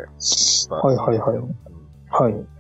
[0.70, 1.57] はいはいはいうん
[2.09, 2.55] はい。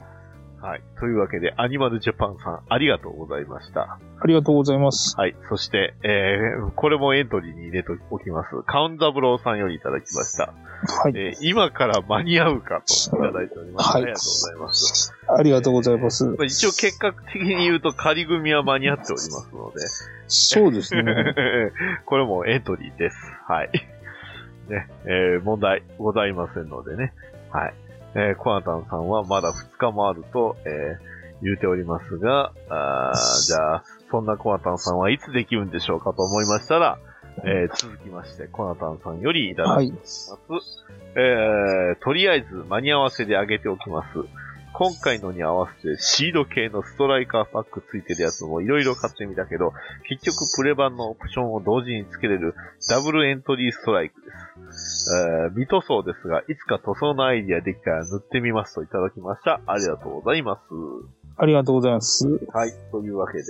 [0.66, 0.82] はい。
[0.98, 4.00] というわけで、アニマルジャパンさん、ありがとうございました。
[4.20, 5.16] ありがとうございます。
[5.16, 5.36] はい。
[5.48, 8.48] そして、えー、これもエントリーに入れておきます。
[8.66, 10.52] カウンザブローさんよりいただきました。
[11.02, 11.12] はい。
[11.14, 13.90] えー、今から間に合うかといただいております。
[13.92, 15.14] はいありがとうございます。
[15.28, 16.24] ありがとうございます。
[16.24, 19.86] まあ一応結果的に言うと仮組みは間に合っておりますので、
[20.26, 21.04] そうですね。
[22.06, 23.16] これもエントリーです。
[23.46, 23.70] はい。
[24.68, 27.12] ね、えー問題ございませんのでね。
[27.52, 27.74] はい。
[28.16, 36.98] えーコナタンさんはまだ2日もあると、えー言うておりますが、あー じゃあ、そんなコナタンさんはいつできるんでしょうかと思いましたら、
[37.44, 39.98] えー続きまして、コナタンさんよりいただはいきま。
[40.02, 40.34] す。
[41.14, 44.18] えーとりあえず間に合わせで上げておきます。
[44.78, 49.72] 今回のに合わせてシード系のストライカーパックついてるやつもいろいろ買ってみたけど、
[50.06, 52.54] 結局プレ版のオプションを同時につけれる
[52.90, 54.30] ダブルエントリーストライクで
[54.72, 55.08] す。
[55.16, 59.62] えー、未塗装ですが、いつか塗装のアイディアできたら塗ってみますといただきました。
[59.66, 60.60] ありがとうございます。
[61.38, 62.26] ありがとうございます。
[62.52, 62.72] はい。
[62.92, 63.44] というわけで、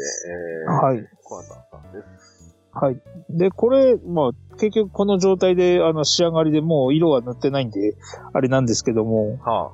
[0.69, 1.09] えー、はい。
[1.25, 2.36] コアタンさんです。
[2.79, 3.01] はい。
[3.31, 7.97] で、これ、まあ、結局この状態で、あの、仕上がりでもう色は塗ってないんで、
[8.33, 9.71] あれなんですけども、は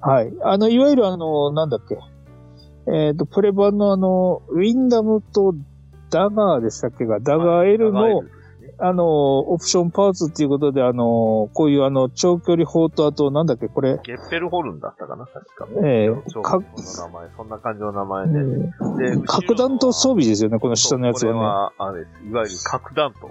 [0.00, 0.32] はい。
[0.42, 1.96] あの、いわゆるあの、なんだっけ。
[2.92, 5.54] えっ、と、プレ版のあの、ウィンダムと
[6.10, 8.22] ダガーでしたっけが、ダガー L の、
[8.84, 15.68] あの、オプションパーツっていうことで、あの、こういうあの、長距離砲とあと、なんだっけ、これ、ゲッペルホルンだったかな、確か。
[15.84, 18.38] ええ超かの名前、そんな感じの名前で。
[18.38, 22.28] えでー核弾頭装備ですよね、この下のやつそうこれはは、あれです。
[22.28, 23.30] いわゆる核弾頭。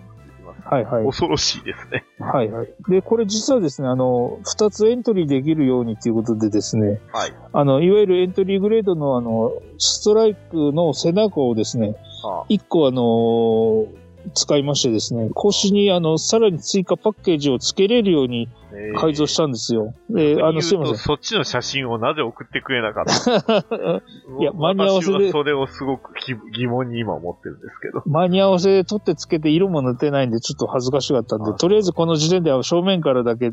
[0.66, 2.04] はいはい恐ろしいですね。
[2.20, 2.26] ね。
[2.26, 2.68] はいはい。
[2.90, 7.34] で、これ実はですね、あの、二つエントリーできるようにっていうことでですね、はい。
[7.54, 13.88] あの、いわゆるエントリーグレードのあの、ストライクの背中をですね、あ一個あの
[14.34, 19.94] 使いましてですね、腰にあの、さらに追加パッケージを付けれるようにえー改造したんですよ。
[20.10, 20.96] で、あの、すいません。
[20.96, 23.64] そっちの写真をなぜ送ってくれなかった？
[24.40, 28.02] いや間に合わせで私はそれをすごくき疑問に今思ってるんですけど。
[28.06, 33.52] 間に合わせで取ってつけて色も塗ってないんでちょっと恥ずかしかったんであ、とりあえずこの時点では正面からだけ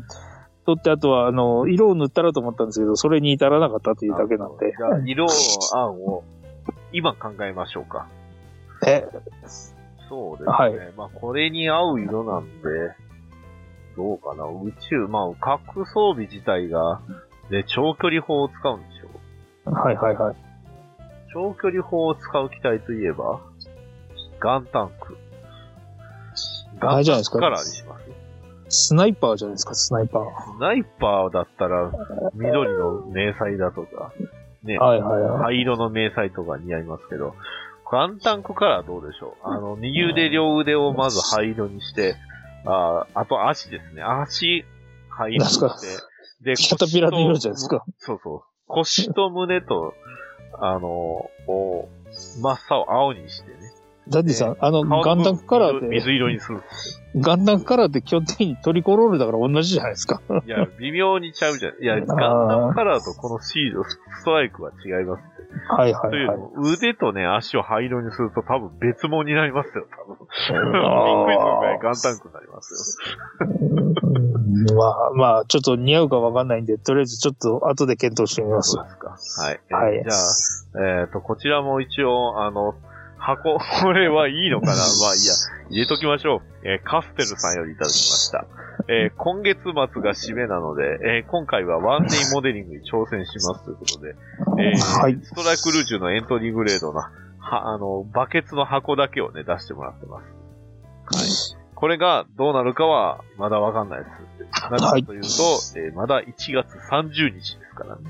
[0.65, 4.73] 取って、あとはあの、色を塗ったらと思ったんですけど、それに至らなかったというだけなんで。
[4.77, 5.31] じゃあ、色の
[5.79, 6.23] 案を
[6.93, 8.07] 今考えましょうか。
[8.87, 9.05] え、
[10.09, 10.51] そうですね。
[10.51, 12.69] はいまあ、これに合う色なんで、
[13.95, 14.45] どうかな。
[14.45, 17.01] 宇宙、まあ、核装備自体が、
[17.49, 19.07] で、長距離砲を使うんでしょ
[19.67, 19.73] う。
[19.73, 20.35] はいはいはい。
[21.33, 23.39] 長距離砲を使う機体といえば、
[24.39, 25.17] ガンタンク。
[26.79, 27.99] ガンタンクカラーにしま
[28.69, 28.85] す？
[28.87, 30.23] スナイパーじゃないですか、スナイパー。
[30.57, 31.91] スナイパーだったら、
[32.35, 34.13] 緑の迷彩だとか、
[34.63, 35.43] ね、はいはいはい。
[35.43, 37.35] 灰色の迷彩とか似合いますけど、
[37.91, 42.15] ガンタンクカラーどうでしょうあの、右腕、両腕をまず灰色にして、
[42.65, 44.03] ああと足ですね。
[44.03, 44.65] 足、
[45.09, 46.03] 灰色にして、
[46.43, 47.83] で、キャタピラの色じゃないですか。
[47.97, 48.41] そうそう。
[48.67, 49.93] 腰と胸と、
[50.61, 51.89] あの、を、
[52.41, 53.57] 真っ青、青にしてね。
[54.09, 56.61] ダディさん、あの、顔ガンタンクカラー水って、色にする。
[57.15, 60.21] ガンタンクカラーって基本的にトリコロールだから同じじゃないですか。
[60.45, 61.83] いや、微妙にちゃうじゃん。
[61.83, 65.23] いや、ガンタンクカラーとこのシールド、ストライクは違います。
[65.69, 66.11] はいはいはい。
[66.11, 70.17] というのも、腕とね、足を灰色にすると多分別物になりますよ、多分。
[70.17, 72.97] びっくりするぐらいガンタンクになります
[73.41, 78.57] うんまあまあ、ちょっと似合うかわかんないんで、とりあえずちょっと後で検討してみよ。
[78.57, 78.83] ますそう。
[78.83, 79.43] ですか。
[79.43, 79.59] はい。
[79.69, 82.75] えーはいじゃあ、えっ、と、こちらも一応、あの、
[83.19, 84.73] 箱、 これはいいのかな？
[85.01, 85.33] まあいいや、
[85.69, 86.41] 入れときましょう。
[86.67, 88.45] えーカステルさんよりいただきました。
[88.87, 94.15] えー今月末が締めなので、えー今回はワンデイモデリングに挑戦しますということで、
[94.57, 97.09] えー はいストライクルージュのエントリーグレードの、は、
[97.69, 101.55] あの、バケツの箱だけをね、出してもらってます。
[101.55, 101.59] はい。
[101.75, 104.69] これがどうなるかは、まだわかんないです。
[104.71, 105.27] なぜかというと、
[105.77, 108.01] えーまだ1月30日ですからね。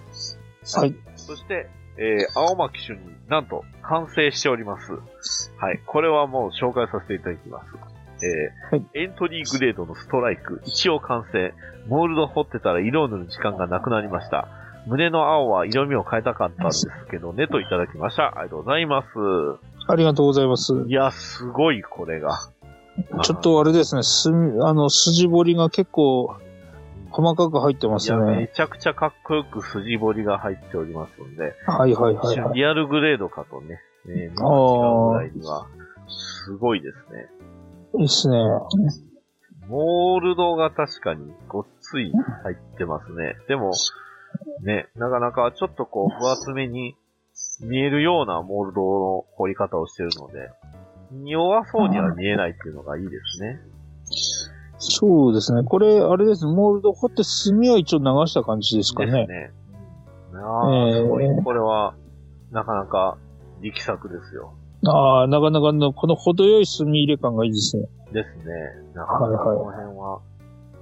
[0.76, 0.96] はい。
[1.16, 4.94] そして、えー、青巻主任、なんと、完成しております。
[5.58, 5.82] はい。
[5.86, 7.66] これはもう紹介させていただきます。
[8.22, 11.54] えーはいエントリーグレードのストライク、一応完成。
[11.88, 14.48] モールド掘ってたら色を塗る時間がなくなりました。
[14.88, 18.38] 胸の青は色味を変えたかったんですけどね、といただきました。
[18.40, 19.08] ありがとうございます。
[19.88, 20.74] ありがとうございます。
[20.88, 22.38] いや、すごい、これが。
[23.24, 26.36] ちょっとあれですね、す、あの、筋彫りが結構
[27.12, 28.52] 細かく入ってますいや、めね。
[28.54, 32.36] ちゃくちゃかっこよく筋彫りが入っておりますので、はいはい一はい、はい。
[32.36, 35.68] 瞬リアルグレードかとね、えー、見間違うぐらいには、
[36.08, 37.30] すごいですね。
[38.00, 38.38] いいっすね。
[39.68, 43.36] モールドが確かにごっつい入ってますね。
[43.48, 43.72] でも、
[44.64, 46.96] ね、なかなかちょっとこう、分厚めに
[47.62, 50.50] 見えるようなモールドの彫り方をしてるので、
[51.26, 53.60] 弱そうには見えないっていうのがいいですね。
[54.90, 55.64] そうですね。
[55.64, 56.46] これ、あれです。
[56.46, 59.12] モールド掘って墨は一応流した感じですかね。
[59.12, 59.52] ですね。
[59.54, 59.60] うん
[60.42, 61.44] ああ、えーすごい。
[61.44, 61.96] これは、
[62.52, 63.18] なかなか
[63.62, 64.54] 力作ですよ。
[64.86, 67.88] ああ、なかなかの、この程よい墨入れ感がいいですね。
[68.14, 68.54] ですね。
[68.96, 70.22] なかなかはいはいこの辺は、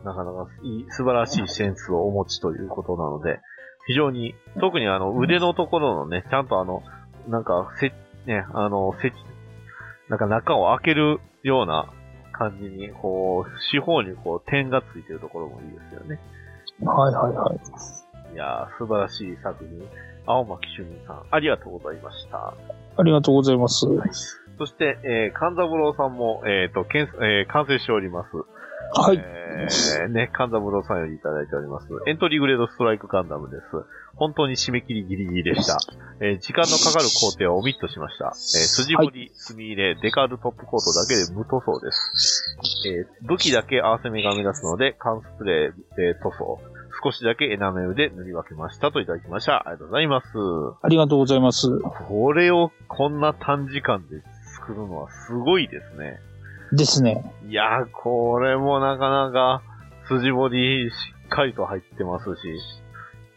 [0.05, 3.39] なかなかいい、素晴らしいセンスをお持ちということなので、
[3.87, 6.83] 非常に、特にあの、腕のところのね、ちゃんとあの、
[7.27, 7.93] なんか、せ、
[8.25, 9.13] ね、あの、せ、
[10.09, 11.89] なんか中を開けるような
[12.37, 16.19] 感じに、こう、四方にこう、点がついてるところもいいですよね。
[16.85, 18.33] はいはいはい。
[18.33, 19.87] いやー、素晴らしい作品。
[20.27, 22.53] 青巻主任さん、ありがとうございました。
[22.97, 23.87] ありがとうございます。
[24.57, 28.29] そして、えー、勘三郎さんも、えっ、と、けん、えー、完成しております。
[28.93, 29.17] はい。
[29.17, 31.87] えー、ね、カンダムロさんよりいただいております。
[32.05, 33.63] エントリーグレードストライクガンダムです。
[34.15, 35.77] 本当に締め切りギリギリでした。
[36.19, 38.25] えー時間のかかる工程はオミットしました。
[38.25, 42.57] えー筋彫り、墨入れ、デカールトップコートだけで無塗装です。
[42.87, 46.59] えー武器だけ合わせ目が目立つので、缶スプレーで塗装。
[47.03, 49.67] 少しだけエナメルで塗り分けましたといただきました。
[49.67, 50.27] ありがとうございます。
[50.81, 51.79] ありがとうございます。
[52.07, 54.23] これをこんな短時間で
[54.55, 56.19] 作るのはすごいですね。
[56.71, 57.33] ですね。
[57.47, 59.61] いやー、これもなかなか、
[60.07, 60.93] 筋彫りし
[61.25, 62.39] っかりと入ってますし、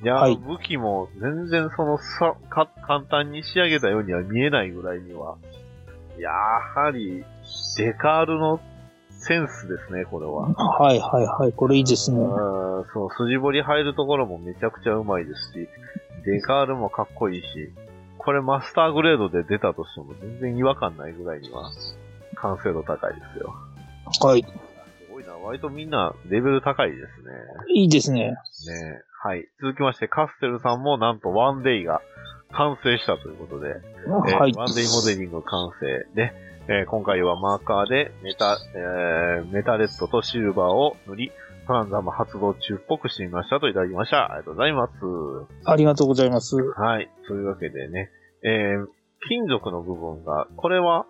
[0.02, 5.36] いやー、はい武器も全然そのさ、か、簡単に仕上げたようには見えないぐらいには、
[6.18, 7.24] やはり、
[7.76, 8.60] デカールの
[9.10, 10.48] センスですね、これは。
[10.54, 11.52] はいはいはい。
[11.52, 12.18] これいいですね。
[12.18, 12.28] うん、
[12.92, 15.68] そう、筋彫り入るところもめちゃくちゃうまいですし、
[16.24, 17.46] デカールもかっこいいし、
[18.18, 21.70] これマスターグレードで出たとしても全然違和感ないぐらいには
[22.40, 23.54] 完成度高いですよ。
[24.20, 24.42] はい。
[24.42, 24.48] す
[25.12, 27.06] ごいな、割とみんなレベル高いですね。
[27.74, 28.30] いいですね。
[28.30, 28.34] ね
[29.22, 29.46] はい。
[29.60, 32.00] 続きまして、カステルさんもなんとワンデイが
[32.52, 34.52] 完成したということで、えーはい。
[34.52, 36.32] ワンデイモデリング完成で、
[36.68, 41.32] えー今回はマーカーでメタ、えーメタレッドとシルバーを塗り、
[41.66, 44.32] トランザム発動中っぽくしてみましたといただきました。
[44.32, 44.92] ありがとうございます。
[45.64, 46.56] ありがとうございます。
[46.56, 47.10] はい。
[47.28, 48.10] というわけでね、
[48.42, 48.86] えー
[49.28, 51.04] 金属の部分が、これは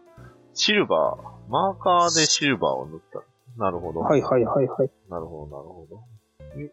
[0.60, 3.22] シルバー、マーカーでシルバーを塗った。
[3.56, 4.00] なるほど。
[4.00, 4.90] はいはいはいはい。
[5.08, 6.02] なるほど、なるほど。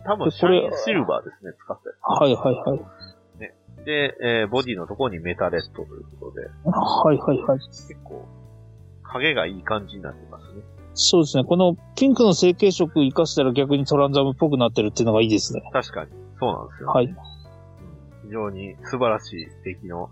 [0.05, 1.89] 多分、シャインシルバーですね、使って。
[2.01, 3.85] はいはいはい。
[3.85, 7.59] で、えーボディのところにメタレットということで、はいはいはい。
[7.59, 8.25] 結構、
[9.03, 10.63] 影がいい感じになってますね。
[10.93, 11.45] そうですね。
[11.45, 15.61] このピンクの成型色活かしたら逆にトランザムっぽくなってるっていうのがいいですね。
[15.71, 17.05] 確かに、そうなんですよ、はい。
[17.05, 17.17] うん
[18.27, 20.09] 非常に素晴らしい出来の、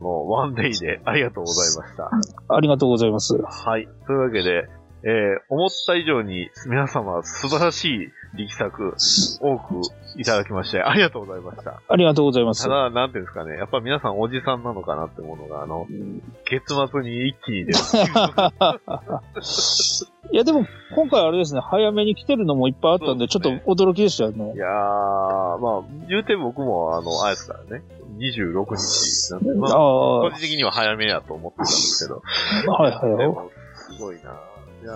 [0.00, 2.10] もうワンデイでありがとうございました。
[2.54, 3.36] ありがとうございます。
[3.36, 3.86] はい。
[4.06, 4.68] というわけで、
[5.02, 8.94] えー思った以上に皆様素晴らしい力作
[9.40, 9.80] 多く
[10.16, 11.82] いただきましてありがとうございました。
[11.88, 12.68] ありがとうございますた。
[12.68, 15.86] だ、なんていうんですかね、やっぱ皆さんおじさんなのかなってものが、あの、
[16.44, 17.78] 月末に一気に出る。
[20.32, 24.56] いやでも、今回あれですね、早めに来てるのもいっぱいあったんで、ちょっと驚きでしたよねい。
[24.56, 24.68] やー、
[25.58, 27.82] まあ、言うて僕も、あの、あれですからね、
[28.18, 32.22] 26日なんで、まあ、ああ、は個人的には早めやと思ってたんですけど、
[32.64, 33.18] いはいはい。
[33.18, 34.40] でも、すごいな。
[34.82, 34.92] いや、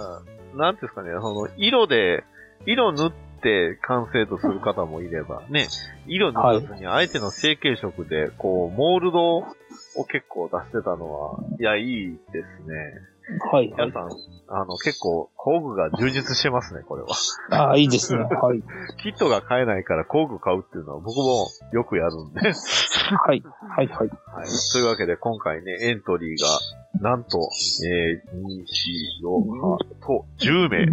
[0.55, 2.25] なんていうんですかね、その、色で、
[2.67, 5.69] 色塗って完成とする方もいれば、ね、
[6.07, 9.45] 色塗らずに相手の成型色で、こう、モールドを
[10.11, 12.75] 結構出してたのは、いや、いいですね。
[13.51, 13.91] はいはい。
[13.91, 14.11] 皆さん、
[14.49, 17.09] あの、結構、工具が充実してますね、これは。
[17.51, 18.23] あ あ、いいですね。
[18.23, 18.63] はい。
[19.03, 22.41] キットが買えないから工具買うっていうのは僕もよくやるんで。
[22.41, 23.43] はい。
[23.43, 24.07] はいはい。
[24.07, 24.09] はい。
[24.73, 27.49] というわけで、今回ね、エントリーが、なんと、
[27.87, 28.65] えー、2、
[29.23, 30.87] 4、5、と、10名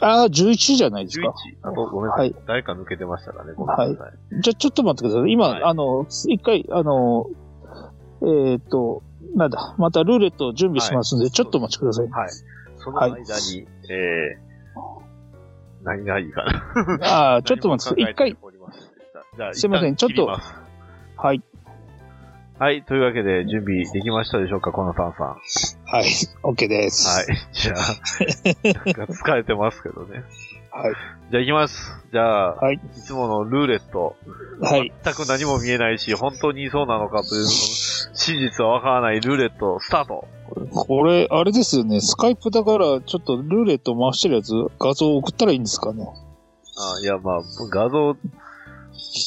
[0.00, 1.34] ああ、11じゃないです11か。。
[1.62, 2.32] あと、ごめんなさい。
[2.32, 4.40] はい誰か抜けてましたかね、ごめんなさい。
[4.40, 5.30] じゃ、ちょっと待ってください。
[5.30, 7.26] 今、はいあの、一回、あの、
[8.24, 9.02] えっ、と、
[9.34, 12.08] なんだ、またルーレットを準備しますんで、はいちょっとお待ちください。
[12.08, 12.30] はい。
[12.84, 16.98] その間に、えー、何がいいかな。
[17.02, 18.02] ああ、ちょっと待って。
[18.02, 18.36] 一回、
[19.52, 20.26] すいませんちょっと
[21.16, 21.42] はい。
[22.58, 22.84] はい。
[22.84, 25.26] というわけで、準備できましたでしょうか、このさんさん。
[25.84, 26.04] はい。
[26.44, 27.08] OK です。
[27.08, 27.38] はい。
[27.52, 27.76] じゃあ、
[28.96, 30.22] なんか疲れてますけどね。
[30.70, 30.94] はい。
[31.30, 32.04] じゃあ行きます。
[32.12, 32.76] じゃあ、はい。
[32.76, 34.16] いつものルーレット。
[34.60, 34.92] はい。
[35.02, 40.28] 全く何も見えないし、本当にそうなのかという、その真実はわからないルーレット、スタート。
[40.70, 42.00] これ、あれですよね。
[42.00, 46.06] スカイプだから、ちょっとルーレット回してるやつ、画像送ったらいいんですかね。
[46.76, 48.14] あいや、まあ、画像、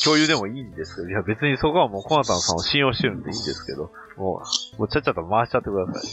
[0.03, 4.41] 共有でもいいんですけど、いや、別にそこはもうコナタンさんを信用してるんでいいんですけど、も
[4.75, 6.03] う、もうちゃっちゃと回しちゃってください。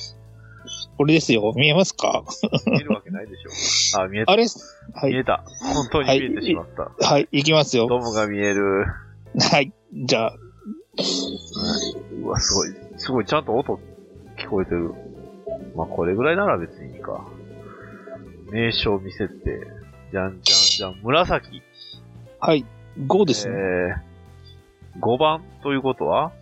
[0.96, 1.52] これですよ。
[1.56, 2.22] 見えますか？
[2.66, 4.04] 見えるわけないでしょう。
[4.04, 4.32] あ、見えた。
[4.32, 5.10] あれはい。
[5.12, 5.42] 見えた。
[5.74, 7.06] 本当に見えてしまった。
[7.06, 7.28] はい。
[7.32, 7.88] い きますよ。
[7.88, 8.84] ドームが見える。
[9.40, 9.72] はい。
[9.92, 10.34] じゃあ、
[12.22, 12.74] うわ、すごい。
[12.96, 13.80] すごい、ちゃんと音
[14.44, 14.94] 聞こえてる。
[15.76, 17.24] まあ、これぐらいなら別にいいか。
[18.50, 19.66] 名称見せて、
[20.10, 21.62] じゃんじゃんじゃん、紫。
[22.40, 22.66] はい。
[23.06, 23.54] 5ですね。
[23.54, 26.32] えー、5番ということは？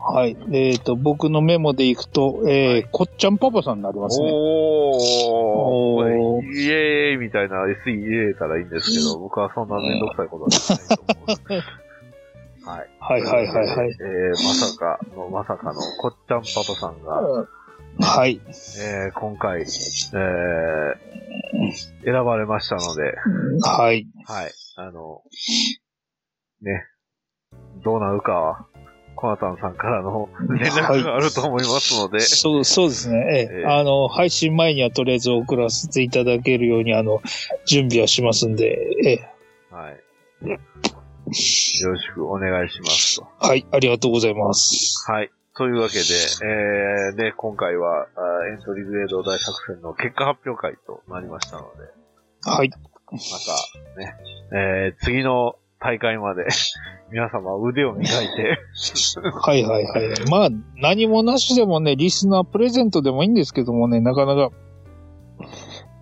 [0.00, 0.36] はい。
[0.52, 4.28] えっ、と、僕のメモでいくと、えーこっちゃんパパさんになりますね。
[4.32, 4.98] おー。
[6.00, 11.62] おーイエーイみたいな SE 入れたらいいんですけど、僕はそんなめんどくさいことはしないと思う。
[12.68, 12.88] はい。
[13.00, 13.88] はいはいはいはい。
[13.88, 17.46] えー、まさかの、まさかの、こっちゃんパパさんが、
[18.00, 18.42] はい。
[18.78, 19.66] えー、今回、えー、
[22.04, 23.14] 選ばれましたので、
[23.62, 24.06] はい。
[24.26, 24.52] はい。
[24.76, 25.22] あの、
[26.60, 26.84] ね、
[27.82, 28.66] どうなるかは、
[29.16, 30.28] コナタンさんからの
[30.60, 33.16] 連絡があると思いますので、そう、そうですね。
[33.16, 37.22] ええええあの、配信前にはとりあえず送らせていただけるように、あの、
[37.64, 40.00] 準備はしますんで、ええはい。
[41.28, 43.28] よろしくお願いしますと。
[43.38, 43.66] はい。
[43.70, 45.04] ありがとうございます。
[45.10, 45.30] はい。
[45.56, 52.70] というわけで、えー、で、今回は、あエントリーグレード大作戦の結果発表会となりましたので、はい。
[53.10, 54.14] また、ね、
[54.52, 56.46] えー、次の大会まで、
[57.10, 58.58] 皆様腕を磨いて、
[59.42, 60.30] はいはいはい。
[60.30, 64.50] まあ、何もなしでもね、リスナープレゼントでもいいんですけどもね、なかなか、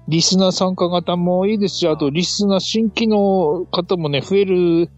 [0.08, 4.88] リスナー参加型もいいですし、あとリスナー新規の方もね、増える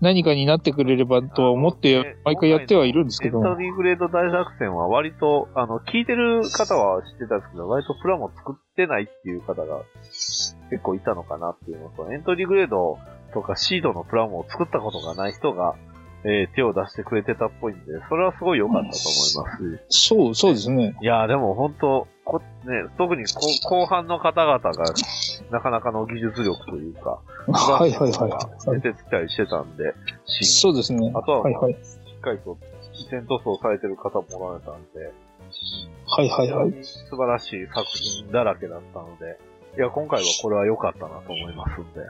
[0.00, 3.54] 何かになってくれればとは思って、毎回やってはいるんですけどエン。
[3.54, 9.82] トリーグレード大作戦は割と、あの、聞いてる方は知ってたんですけど、割とプラモ作ってないっていう方が
[10.70, 12.98] 結構いたのかなっていうのと、エントリーグレード
[13.34, 15.74] とかシードのプラモを作ったことがない人が、
[16.24, 19.84] えー手を出してくれてたっぽいんで、それはすごい良かったと思います。
[19.88, 20.94] そう、そうですね。
[21.02, 22.44] いやーでも本当こ、ね、
[22.96, 24.72] 特にこ後半の方々が、
[25.50, 28.80] なかなかの技術力というか、はいはいはい。
[28.80, 29.94] 出てきたりしてたんで、
[30.26, 31.12] ししそうですね。
[31.14, 31.72] あとははいはい。
[31.72, 31.76] っ
[32.20, 32.56] かりと、
[32.92, 35.12] 自然塗装されてる方もおられたんで、
[36.06, 36.74] はいはいはい。
[36.82, 39.38] 素晴らしい作品だらけだったので、
[39.76, 42.00] いや、今回はこれは良かったなと思いますんで。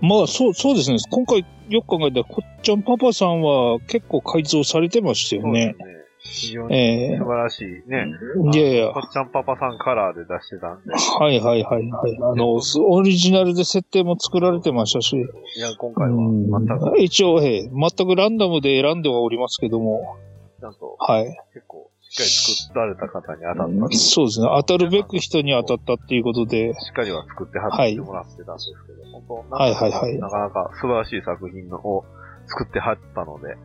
[0.00, 0.98] まあ、そう、そうですね。
[1.10, 5.74] 今回よく考えたら、こっちゃんパパさんは結構改造されてましたよね。
[5.78, 6.01] そうですね。
[6.24, 7.18] 非常にええ。
[7.18, 8.06] 素晴らしいね。
[8.52, 8.92] いやいや。
[8.92, 10.92] こ、っちゃんパパさんカラーで出してたんで。
[10.92, 12.18] はいはいはいはい。
[12.22, 20.16] あの、オリジナルで設定も作られてましたし、いや、今う回は全く、ん一応、ええ全くランダムで選んではおりますけども、
[20.60, 21.24] ちゃんとはい。
[21.54, 23.88] 結構しっかり作られた方に当たったん。
[23.88, 24.48] でそうですね。
[24.54, 29.74] 当たるべく人に当たったっていうことで、しっかりは作ってはってもらってたんですけど、本当はい。
[29.74, 32.04] はいはいなかなか素晴らしい作品のを
[32.46, 33.56] 作ってはったので、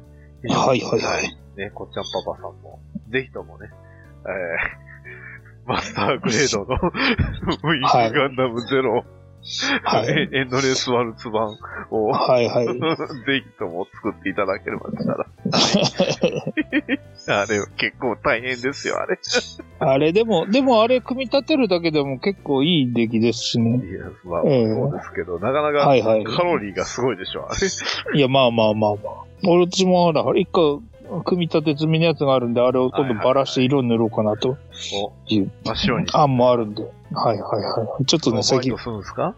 [0.48, 2.80] 非はいはいはいね、こっちゃんパパさんも、
[3.10, 3.70] ぜひともね、
[4.24, 6.76] えー、 マスターグレードの
[7.64, 9.04] ウィングはいガンダムゼロ、
[9.84, 11.58] はいエエンドレスワルツ版
[11.90, 12.66] を、はいはい。
[12.68, 12.74] ぜ
[13.46, 15.26] ひとも作っていただければしたら。
[17.42, 19.18] あれ、結構大変ですよ、あれ。
[19.80, 23.86] あれでも、でもあれ組み立てるだけでも結構いい出来ですしね。
[23.86, 25.86] いや、まあ、ええそうですけど、なかなか。
[25.86, 28.18] カロリーがすごいでしょ、あれ。
[28.18, 29.28] いや、まあまあまあまあ。
[29.48, 30.82] 俺うちもほら、一個、
[31.26, 34.58] 組み立て済みのやつがあるんで、あれを今度バラして色塗ろうかなと
[34.96, 36.08] お、いう真っ白に。
[36.14, 36.84] 案もあるんで。
[37.14, 38.06] はいはいはい。
[38.06, 39.36] ちょっとね、先するんですか？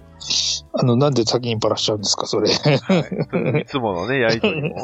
[0.73, 2.49] あの、なんで先にバラしちゃうんですか、それ。
[2.49, 3.61] はい。
[3.61, 4.75] いつものね、 やりとりも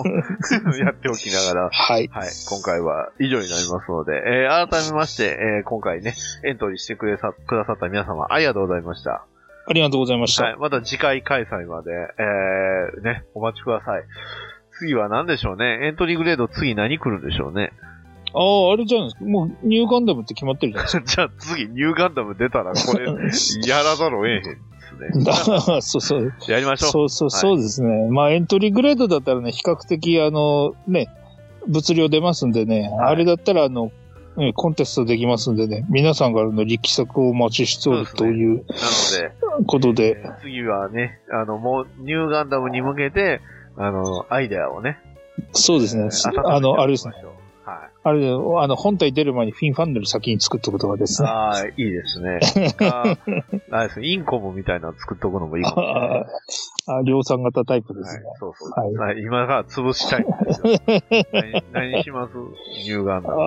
[0.78, 2.08] やっておきながら、はい。
[2.08, 2.30] はい。
[2.50, 6.14] 今回は以上になりますので、えー改めまして、えー今回ね、
[6.46, 9.26] エントリーしてくれさ、くださった皆様、ありがとうございました。
[9.68, 10.46] ありがとうございました。
[10.46, 10.56] はい。
[10.58, 14.04] また次回開催まで、えー、ね、お待ちください。
[14.80, 15.88] 次は何でしょうね。
[15.88, 17.72] エントリーグレード次何来るんでしょうね。
[18.34, 19.26] ああ、あれじゃないですか。
[19.26, 23.06] もう、ニューガンダムって決まってるじゃないです じゃあ次、ニューガンダム出たら、これ、
[23.68, 24.58] やらざるを得へんで
[25.12, 25.26] すね。
[25.26, 25.82] か。
[25.82, 26.34] そうそう。
[26.48, 26.92] やりましょう。
[26.92, 28.10] そうそう、はいそうですね。
[28.10, 31.08] まあ、エントリーグレードだったらね、比較的、あの、ね、
[31.68, 33.92] 物量出ますんでね、はいあれだったら、あの、
[34.38, 43.40] えコンテストできますんでね、皆さんからの力作をお待ちしておるというなので、ことで、えー次はね、あの、もう、ニューガンダムに向けて、
[43.78, 44.98] あの、アイデアをね、
[45.52, 46.48] そうですねえー。
[46.48, 47.14] あの、あれですね。。
[47.66, 47.78] はい。
[48.04, 48.34] あれで、あ
[48.68, 51.28] の、本体出る前にフィンファンネル先に作ってことがですね。
[51.28, 52.40] ああ、いいですね。
[52.88, 53.18] あ
[53.72, 56.10] あれですね、インコムみたいなの作っとくのもいいかもしれない。
[56.10, 56.26] はい、
[56.88, 58.24] あ量産型タイプですね。
[58.40, 58.72] そうそう。
[58.80, 60.68] はいはい、今から潰したいんですよ。
[61.74, 62.34] 何何します？
[62.38, 63.36] ニューガンダム。
[63.36, 63.46] あ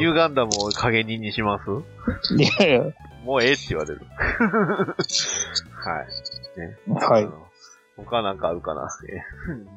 [0.00, 1.64] ニューガンダムを影人にします？
[1.70, 2.84] あ、いやいや、
[3.26, 4.00] もうええって言われる。
[5.76, 6.02] は
[6.56, 6.60] い。
[6.60, 6.76] ね。
[6.96, 7.28] はい。
[8.04, 8.88] 他なんかあるかな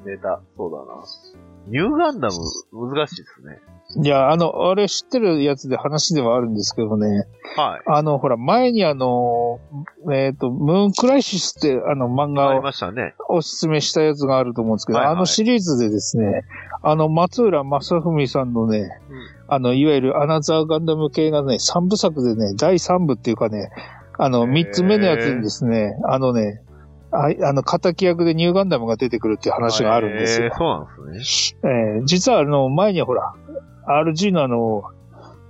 [0.06, 1.04] えネタ、そうだな。
[1.68, 2.36] ニューガンダム、
[2.72, 3.60] 難しいですね。
[4.04, 7.82] いや、あの、あれ知ってるやつで話ではあるんですけどね、はい。
[7.86, 9.60] あの、ほら、前にあの、
[10.12, 13.14] えっ、と、ムーンクライシスってあの漫あり画をましたね。
[13.30, 16.44] おすすめしたやつがあると思うんですけど、はいはいあのシリーズでですね、
[16.82, 18.90] あの、松浦正文さんのね、
[19.48, 23.70] あの、いわゆるアナザーガンダム系がね、三部作でね、第三部っていうかね、
[24.18, 26.62] あの、へー三つ目のやつにですね、あのね、
[27.14, 30.58] ああの、敵役でニューガンダムが出てくるっていう話があるんですよえー。
[30.58, 31.70] そうなんですね。
[31.70, 33.34] えー実はあの、前にはほら、
[33.88, 34.84] RG のあの、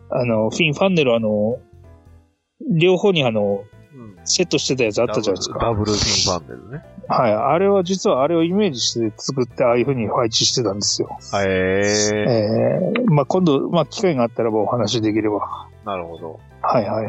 [0.10, 1.58] あの、フィン・ファンネルあの、
[2.70, 3.64] 両方にあの、
[3.96, 4.18] うん。
[4.26, 5.60] セットしてたやつあったじゃないですか。
[5.60, 6.84] ダブルフィンバンデルね。
[7.08, 7.34] はい。
[7.34, 11.18] あれは実はあれをイメージして作って、ああいう風に配置してたんですよ。
[11.36, 15.70] へええー、まあ今度、まあ機会があったらばお話できれば。
[15.84, 16.40] ー、なるほど。
[16.62, 17.08] はいはい。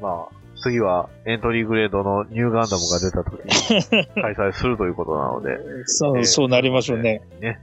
[0.00, 7.22] まあ、次はエントリーグレードのニューガンダムが出た時に 開催するということなので、そう、えーそうなりましょうね。
[7.40, 7.60] ね、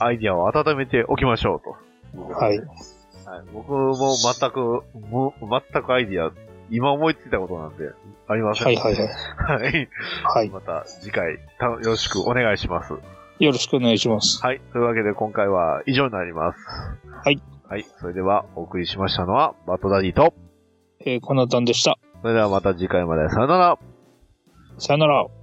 [0.00, 1.76] アイディアを温めておきましょうと。
[2.34, 2.58] はい。
[2.58, 6.32] はい、僕も全く、もう全くアイディア、
[6.70, 7.90] 今思いついたことなんで、
[8.28, 8.66] ありません。
[8.66, 9.06] はいはいはい。
[9.62, 9.88] はい。
[10.24, 10.50] はい。
[10.50, 12.92] また次回、たよろしくお願いします。
[12.92, 14.44] よろしくお願いします。
[14.44, 14.60] はい。
[14.72, 16.58] というわけで今回は以上になります。
[17.24, 17.40] はい。
[17.68, 17.86] はい。
[17.98, 20.34] それではお送りしましたのは、バットダディと、
[21.00, 21.98] えー、このたんでした。
[22.22, 23.28] それではまた次回まで。
[23.30, 23.78] さよなら。
[24.78, 25.39] さよなら。